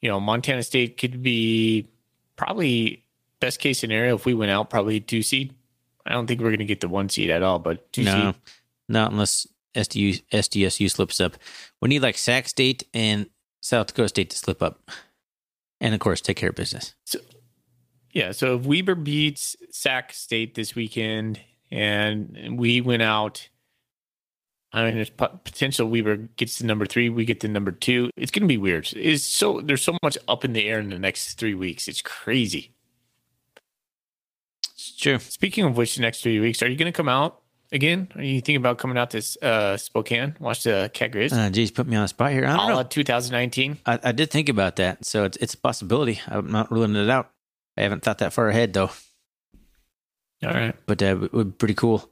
[0.01, 1.89] you know, Montana State could be
[2.37, 3.05] probably
[3.41, 5.55] best case scenario if we went out, probably two seed.
[6.07, 8.33] I don't think we're going to get the one seed at all, but two No,
[8.33, 8.41] seed.
[8.89, 11.37] not unless SDU, SDSU slips up.
[11.81, 13.29] We need like Sac State and
[13.61, 14.91] South Dakota State to slip up,
[15.81, 16.95] And of course, take care of business.
[17.05, 17.21] So,
[18.13, 18.33] yeah.
[18.33, 21.41] So if Weber beats Sac State this weekend
[21.71, 23.49] and we went out,
[24.75, 28.11] I mean, there's potential Weber gets to number three, we get to number two.
[28.17, 28.89] It's going to be weird.
[28.97, 31.89] It's so there's so much up in the air in the next three weeks.
[31.89, 32.75] It's crazy.
[34.75, 35.19] It's true.
[35.19, 38.09] Speaking of which, the next three weeks, are you going to come out again?
[38.17, 41.33] Are you thinking about coming out to uh, Spokane, watch the Cat Grizz?
[41.33, 42.47] Uh, geez, put me on the spot here.
[42.47, 42.83] I don't know.
[42.83, 43.79] 2019.
[43.85, 46.21] I, I did think about that, so it's it's a possibility.
[46.27, 47.31] I'm not ruling it out.
[47.77, 48.91] I haven't thought that far ahead though,
[50.45, 50.75] All right.
[50.87, 52.12] but uh, it would be pretty cool.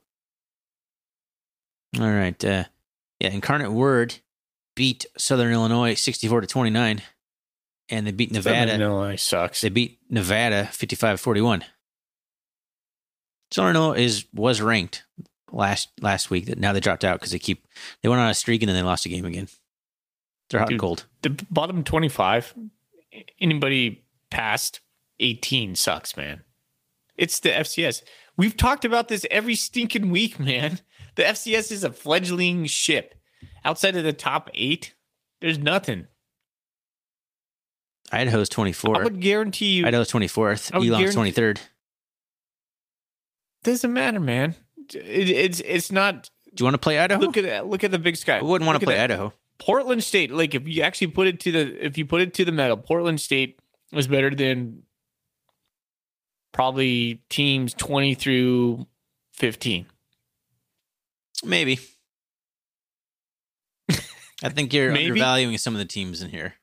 [1.99, 2.64] All right, uh,
[3.18, 3.30] yeah.
[3.30, 4.16] Incarnate Word
[4.76, 7.03] beat Southern Illinois 64 to 29,
[7.88, 8.70] and they beat Nevada.
[8.70, 9.61] Southern Illinois sucks.
[9.61, 11.64] They beat Nevada 55-41.
[13.51, 15.05] Southern Illinois is was ranked
[15.51, 16.47] last last week.
[16.47, 17.66] That now they dropped out because they keep
[18.03, 19.49] they went on a streak and then they lost a game again.
[20.51, 21.07] They're hot and cold.
[21.22, 22.55] the bottom 25
[23.41, 24.80] anybody past
[25.20, 26.43] 18 sucks man
[27.16, 28.03] it's the fcs
[28.36, 30.80] we've talked about this every stinking week man
[31.20, 33.14] the fcs is a fledgling ship
[33.64, 34.94] outside of the top eight
[35.40, 36.06] there's nothing
[38.12, 39.00] Idaho's 24.
[39.00, 40.74] i would guarantee you Idaho's 24th.
[40.74, 41.58] I would Elon's guarantee- 23rd.
[43.62, 44.54] doesn't matter man
[44.94, 47.20] it, it's it's not Do you want to play Idaho?
[47.20, 48.98] look at look at the big sky I wouldn't want Look to play.
[49.00, 49.32] Idaho.
[49.60, 52.44] Portland State, like if you actually put it to the if you put it to
[52.46, 53.60] the metal, Portland State
[53.92, 54.82] was better than
[56.52, 58.86] probably teams twenty through
[59.34, 59.86] fifteen.
[61.45, 61.80] Maybe.
[64.43, 65.07] I think you're Maybe?
[65.11, 66.55] undervaluing some of the teams in here.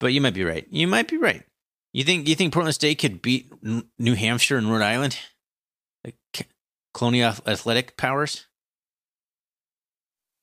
[0.00, 0.66] But you might be right.
[0.70, 1.42] You might be right.
[1.92, 5.18] You think you think Portland State could beat N- New Hampshire and Rhode Island?
[6.04, 6.44] Like c-
[6.92, 8.46] colonial athletic powers?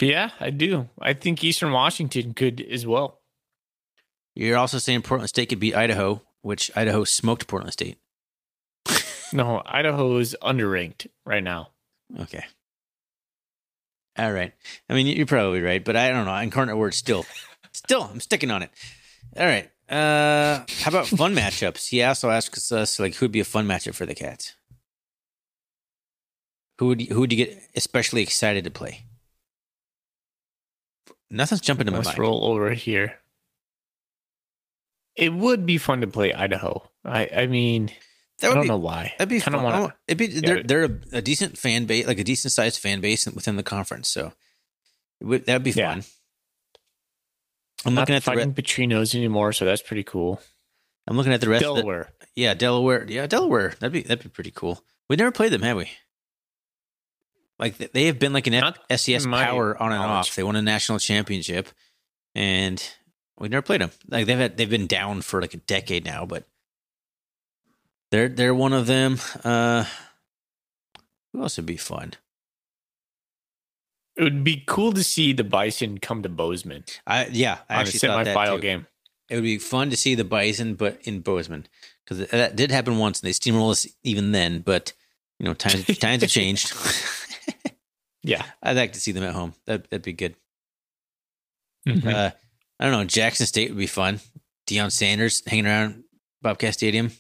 [0.01, 0.89] Yeah, I do.
[0.99, 3.20] I think Eastern Washington could as well.
[4.36, 7.97] You're also saying Portland State could beat Idaho, which Idaho smoked Portland State.
[9.34, 11.70] No, Idaho is underranked right now.
[12.20, 12.43] Okay.
[14.18, 14.53] All right.
[14.89, 16.36] I mean, you're probably right, but I don't know.
[16.36, 17.26] Incarnate word still.
[17.72, 18.70] still, I'm sticking on it.
[19.38, 19.70] All right.
[19.89, 21.89] Uh, how about fun matchups?
[21.89, 24.53] He also asks us like who'd be a fun matchup for the Cats.
[26.80, 29.05] Who would you, who would you get especially excited to play?
[31.30, 32.20] Nothing's jumping to my Let's mind.
[32.20, 33.20] roll over here.
[35.16, 36.89] It would be fun to play Idaho.
[37.05, 37.91] I I mean,
[38.41, 39.13] That I don't be, know why.
[39.17, 40.63] That'd be wanna- I want- It'd be they're Yeah.
[40.65, 44.09] they're a, a decent fan base, like a decent sized fan base within the conference.
[44.09, 44.33] So
[45.19, 45.93] it would, that'd be Yeah.
[45.93, 46.03] fun.
[47.85, 50.41] I'm not looking at the fighting re- Petrinos anymore, so that's pretty cool.
[51.07, 52.11] I'm looking at the rest of the, Delaware.
[52.35, 53.05] Yeah, Delaware.
[53.09, 53.69] Yeah, Delaware.
[53.79, 54.83] That'd be that'd be pretty cool.
[55.09, 55.89] We never played them, have we?
[57.59, 60.29] Like they have been like an F- Not SES power on and knowledge.
[60.29, 60.35] off.
[60.35, 61.69] They won a national championship,
[62.35, 62.83] and
[63.37, 63.91] we never played them.
[64.07, 66.47] Like they've had, they've been down for like a decade now, but
[68.12, 69.18] they're they're one of them.
[69.43, 69.86] Uh,
[71.34, 72.14] who else would be fun?
[74.18, 77.80] It would be cool to see the Bison come to Bozeman I yeah, I on
[77.80, 78.62] a actually thought that semifinal too.
[78.62, 78.88] game.
[79.30, 81.66] It would be fun to see the Bison, but in Bozeman,
[82.03, 84.59] because that did happen once, and they steamrolled us even then.
[84.59, 84.91] But
[85.39, 86.74] you know, times times have changed.
[88.24, 88.45] Yeah.
[88.62, 89.55] I'd like to see them at home.
[89.66, 90.36] That that'd be good.
[91.88, 92.05] Mhm.
[92.05, 92.30] Uh,
[92.80, 93.03] I don't know.
[93.03, 94.20] Jackson State would be fun.
[94.68, 96.03] Deion Sanders hanging around
[96.41, 97.12] Bobcat Stadium.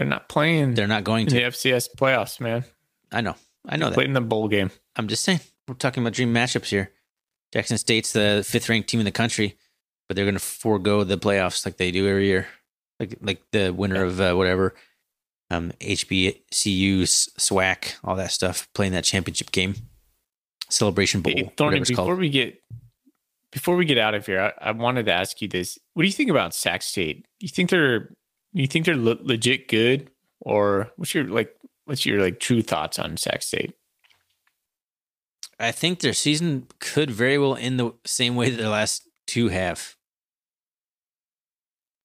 [0.00, 1.48] They're not playing They're not going in the to.
[1.48, 2.64] FCS playoffs, man.
[3.12, 3.36] I know.
[3.68, 3.94] I know that.
[3.94, 4.70] Played in the bowl game.
[4.96, 5.40] I'm just saying.
[5.68, 6.90] We're talking about dream matchups here.
[7.52, 9.58] Jackson State's the fifth ranked team in the country,
[10.08, 12.46] but they're going to forego the playoffs like they do every year,
[12.98, 14.74] like like the winner of uh, whatever,
[15.50, 19.74] um, HBCU, SWAC, all that stuff, playing that championship game,
[20.70, 22.18] Celebration Bowl, Hey, Thorny, before called.
[22.18, 22.58] we get
[23.52, 26.06] before we get out of here, I, I wanted to ask you this: What do
[26.06, 27.26] you think about Sac State?
[27.40, 28.14] Do you think they're
[28.52, 32.98] you think they're le- legit good, or what's your like what's your like true thoughts
[32.98, 33.74] on Sac State?
[35.58, 39.94] I think their season could very well end the same way that last two have.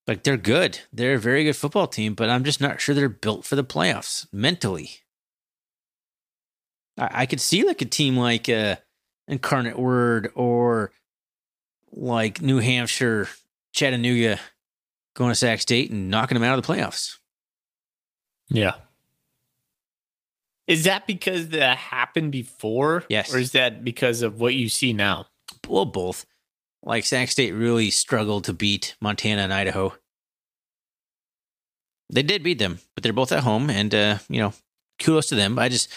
[0.06, 0.80] Like they're good.
[0.92, 3.64] They're a very good football team, but I'm just not sure they're built for the
[3.64, 4.90] playoffs mentally.
[6.98, 8.76] I, I could see like a team like uh,
[9.26, 10.92] Incarnate Word or
[11.90, 13.28] like New Hampshire,
[13.72, 14.38] Chattanooga
[15.16, 17.16] going to Sac State and knocking them out of the playoffs.
[18.48, 18.74] Yeah.
[20.66, 23.04] Is that because that happened before?
[23.08, 23.34] Yes.
[23.34, 25.26] Or is that because of what you see now?
[25.68, 26.26] well, both.
[26.82, 29.94] Like Sac State really struggled to beat Montana and Idaho.
[32.10, 34.52] They did beat them, but they're both at home, and uh, you know,
[35.00, 35.58] kudos to them.
[35.58, 35.88] I just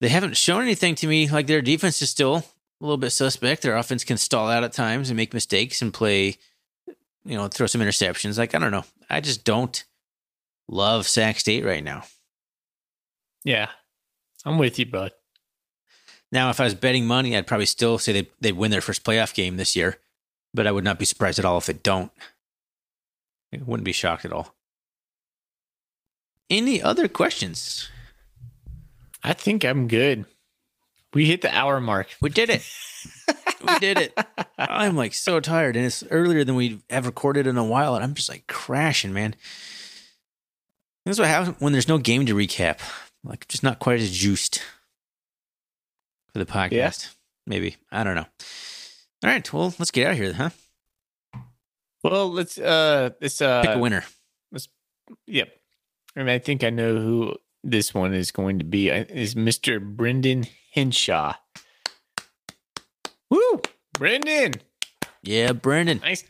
[0.00, 1.28] they haven't shown anything to me.
[1.28, 2.44] Like their defense is still a
[2.80, 3.62] little bit suspect.
[3.62, 6.36] Their offense can stall out at times and make mistakes and play,
[7.28, 8.38] you know, throw some interceptions.
[8.38, 8.84] Like, I don't know.
[9.10, 9.84] I just don't
[10.66, 12.04] love Sac State right now.
[13.44, 13.68] Yeah,
[14.44, 15.12] I'm with you, bud.
[16.32, 19.04] Now, if I was betting money, I'd probably still say they they'd win their first
[19.04, 19.98] playoff game this year,
[20.54, 22.10] but I would not be surprised at all if it don't.
[23.54, 24.54] I wouldn't be shocked at all.
[26.50, 27.90] Any other questions?
[29.22, 30.24] I think I'm good.
[31.12, 32.08] We hit the hour mark.
[32.20, 32.62] We did it.
[33.66, 34.18] we did it.
[34.58, 38.04] I'm like so tired, and it's earlier than we have recorded in a while, and
[38.04, 39.34] I'm just like crashing, man.
[41.04, 42.80] That's what happens when there's no game to recap.
[43.24, 44.62] Like, just not quite as juiced
[46.32, 46.70] for the podcast.
[46.72, 47.10] Yeah.
[47.46, 48.26] Maybe I don't know.
[49.24, 50.50] All right, well, let's get out of here, huh?
[52.04, 54.04] Well, let's uh this uh Pick a winner.
[55.26, 55.48] Yep.
[56.16, 58.90] I mean, I think I know who this one is going to be.
[58.90, 59.80] Is Mr.
[59.80, 61.34] Brendan Henshaw.
[63.98, 64.54] Brendan!
[65.22, 65.98] Yeah, Brendan.
[65.98, 66.24] Nice.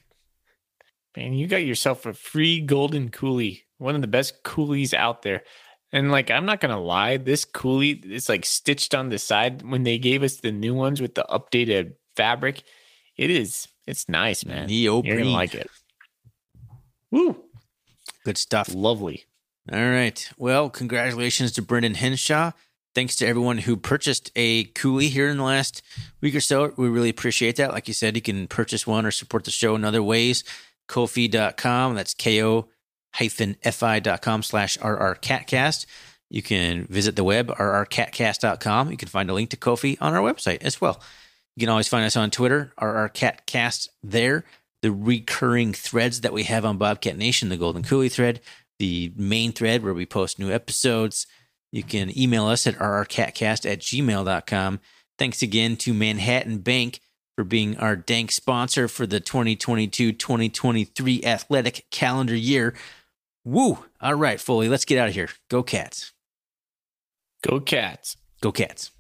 [1.16, 3.62] Man, you got yourself a free golden coolie.
[3.76, 5.42] One of the best coolies out there.
[5.92, 9.62] And like, I'm not gonna lie, this coolie is like stitched on the side.
[9.62, 12.62] When they gave us the new ones with the updated fabric,
[13.16, 14.68] it is it's nice, man.
[14.68, 15.70] You're gonna like it.
[17.10, 17.44] Woo!
[18.24, 18.74] Good stuff.
[18.74, 19.24] Lovely.
[19.70, 20.30] All right.
[20.38, 22.52] Well, congratulations to Brendan Henshaw.
[22.94, 25.82] Thanks to everyone who purchased a coolie here in the last
[26.20, 26.72] week or so.
[26.76, 27.72] We really appreciate that.
[27.72, 30.42] Like you said, you can purchase one or support the show in other ways.
[30.88, 31.94] Ko-fi.com.
[31.94, 32.68] That's ko
[33.14, 35.86] hyphen fi.com slash rrcatcast.
[36.30, 38.90] You can visit the web, rrcatcast.com.
[38.90, 41.00] You can find a link to Ko-fi on our website as well.
[41.56, 44.44] You can always find us on Twitter, rrcatcast there.
[44.82, 48.40] The recurring threads that we have on Bobcat Nation, the Golden Coolie thread,
[48.78, 51.26] the main thread where we post new episodes.
[51.72, 54.80] You can email us at rrcatcast at gmail.com.
[55.18, 57.00] Thanks again to Manhattan Bank
[57.36, 62.74] for being our dank sponsor for the 2022 2023 athletic calendar year.
[63.44, 63.84] Woo!
[64.00, 65.28] All right, Foley, let's get out of here.
[65.48, 66.12] Go Cats.
[67.42, 68.16] Go cats.
[68.40, 68.90] Go Cats.